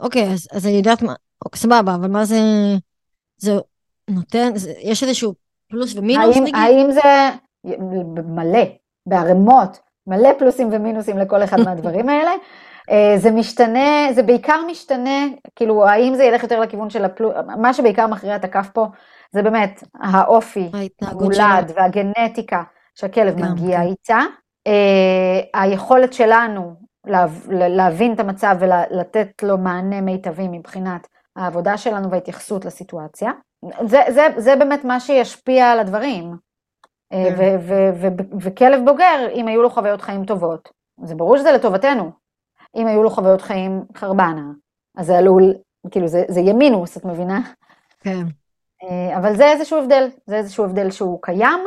[0.00, 2.38] אוקיי, אז, אז אני יודעת מה, אוקיי, סבבה, אבל מה זה,
[3.36, 3.52] זה
[4.10, 5.34] נותן, זה, יש איזשהו
[5.70, 6.54] פלוס ומינוס האם, נגיד?
[6.56, 7.30] האם זה
[8.26, 8.64] מלא,
[9.06, 12.30] בערימות, מלא פלוסים ומינוסים לכל אחד מהדברים האלה.
[12.90, 15.26] אה, זה משתנה, זה בעיקר משתנה,
[15.56, 18.86] כאילו, האם זה ילך יותר לכיוון של הפלוס, מה שבעיקר מכריע את הכף פה,
[19.34, 20.70] זה באמת האופי,
[21.02, 22.62] המולד והגנטיקה
[22.94, 23.86] שהכלב מגיע כן.
[23.86, 24.18] איתה.
[24.68, 26.74] Uh, היכולת שלנו
[27.06, 33.30] לה, להבין את המצב ולתת לו מענה מיטבי מבחינת העבודה שלנו וההתייחסות לסיטואציה.
[33.86, 36.36] זה, זה, זה באמת מה שישפיע על הדברים.
[37.12, 37.58] אה, כן.
[38.40, 40.68] וכלב בוגר, אם היו לו חוויות חיים טובות,
[41.04, 42.10] זה ברור שזה לטובתנו.
[42.76, 44.50] אם היו לו חוויות חיים חרבנה,
[44.96, 45.54] אז זה עלול,
[45.90, 47.40] כאילו זה, זה יהיה מינוס, את מבינה?
[48.00, 48.24] כן.
[48.90, 51.60] אה, אבל זה איזשהו הבדל, זה איזשהו הבדל שהוא קיים,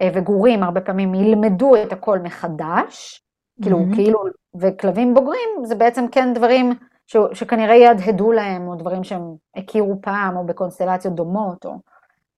[0.00, 3.22] אה, וגורים הרבה פעמים ילמדו את הכל מחדש,
[3.62, 3.94] כאילו, mm-hmm.
[3.94, 4.18] כאילו,
[4.60, 6.72] וכלבים בוגרים זה בעצם כן דברים
[7.06, 9.22] ש, שכנראה יהדהדו להם, או דברים שהם
[9.56, 11.74] הכירו פעם, או בקונסטלציות דומות, או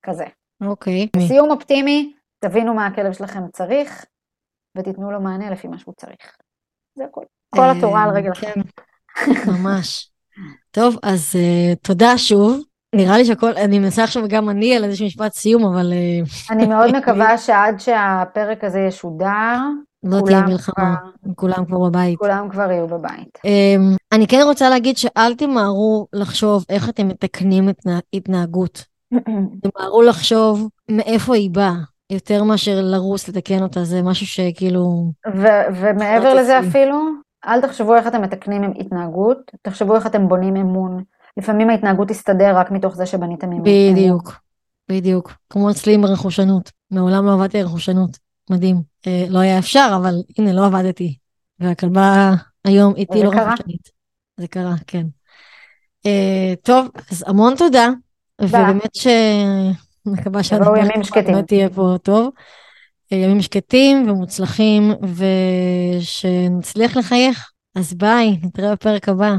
[0.02, 0.24] כזה.
[0.66, 1.08] אוקיי.
[1.16, 1.20] Okay.
[1.28, 4.04] סיום אופטימי, תבינו מה הכלב שלכם צריך,
[4.76, 6.36] ותיתנו לו מענה לפי מה שהוא צריך.
[6.94, 7.24] זה הכל.
[7.50, 8.44] כל התורה על רגל אחת.
[8.44, 8.60] כן,
[9.52, 10.10] ממש.
[10.70, 11.34] טוב, אז
[11.82, 12.71] תודה שוב.
[12.94, 15.92] נראה לי שהכל, אני מנסה עכשיו גם אני על איזשהו משפט סיום, אבל...
[15.92, 19.58] אה, אני מאוד מקווה שעד שהפרק הזה ישודר,
[20.04, 20.94] לא תהיה מלחמה,
[21.34, 22.18] כולם כבר בבית.
[22.18, 23.38] כולם כבר יהיו בבית.
[23.44, 27.68] אמ, אני כן רוצה להגיד שאל תמהרו לחשוב איך אתם מתקנים
[28.12, 28.84] התנהגות.
[29.62, 31.74] תמהרו לחשוב מאיפה היא באה,
[32.12, 35.12] יותר מאשר לרוס לתקן אותה, זה משהו שכאילו...
[35.74, 36.98] ומעבר לזה אפילו,
[37.46, 41.02] אל תחשבו איך אתם מתקנים עם התנהגות, תחשבו איך אתם בונים אמון.
[41.36, 43.64] לפעמים ההתנהגות תסתדר רק מתוך זה שבניתם אמון.
[43.64, 44.40] בדיוק,
[44.88, 45.32] בדיוק.
[45.50, 46.70] כמו אצלי עם רכושנות.
[46.90, 48.18] מעולם לא עבדתי רכושנות.
[48.50, 48.82] מדהים.
[49.06, 51.16] אה, לא היה אפשר, אבל הנה, לא עבדתי.
[51.60, 52.32] והכלבה
[52.64, 53.90] היום איתי לא רכושנית.
[54.36, 55.06] זה קרה, כן.
[56.06, 57.88] אה, טוב, אז המון תודה.
[58.40, 59.06] ובאמת ש...
[60.06, 62.30] מקווה שהדבר תהיה פה טוב.
[63.12, 64.92] אה, ימים שקטים ומוצלחים,
[66.00, 67.50] ושנצליח לחייך.
[67.74, 69.34] אז ביי, נתראה בפרק הבא.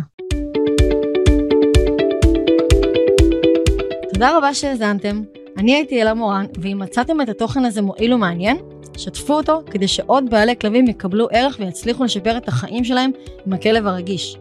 [4.14, 5.22] תודה רבה שהאזנתם.
[5.58, 8.58] אני הייתי אלה מורן, ואם מצאתם את התוכן הזה מועיל ומעניין,
[8.98, 13.12] שתפו אותו כדי שעוד בעלי כלבים יקבלו ערך ויצליחו לשפר את החיים שלהם
[13.46, 14.38] עם הכלב הרגיש.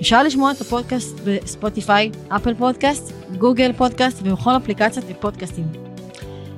[0.00, 5.66] אפשר לשמוע את הפודקאסט בספוטיפיי, אפל פודקאסט, גוגל פודקאסט ובכל אפליקציית ופודקאסטים.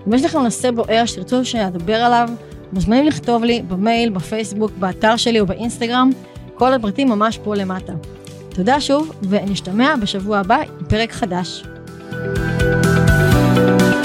[0.09, 2.29] אם יש לכם נושא בוער שתרצו שאדבר עליו,
[2.73, 6.11] מוזמנים לכתוב לי במייל, בפייסבוק, באתר שלי או באינסטגרם,
[6.55, 7.93] כל הפרטים ממש פה למטה.
[8.49, 11.65] תודה שוב, ונשתמע בשבוע הבא עם פרק חדש.
[12.11, 13.98] thank you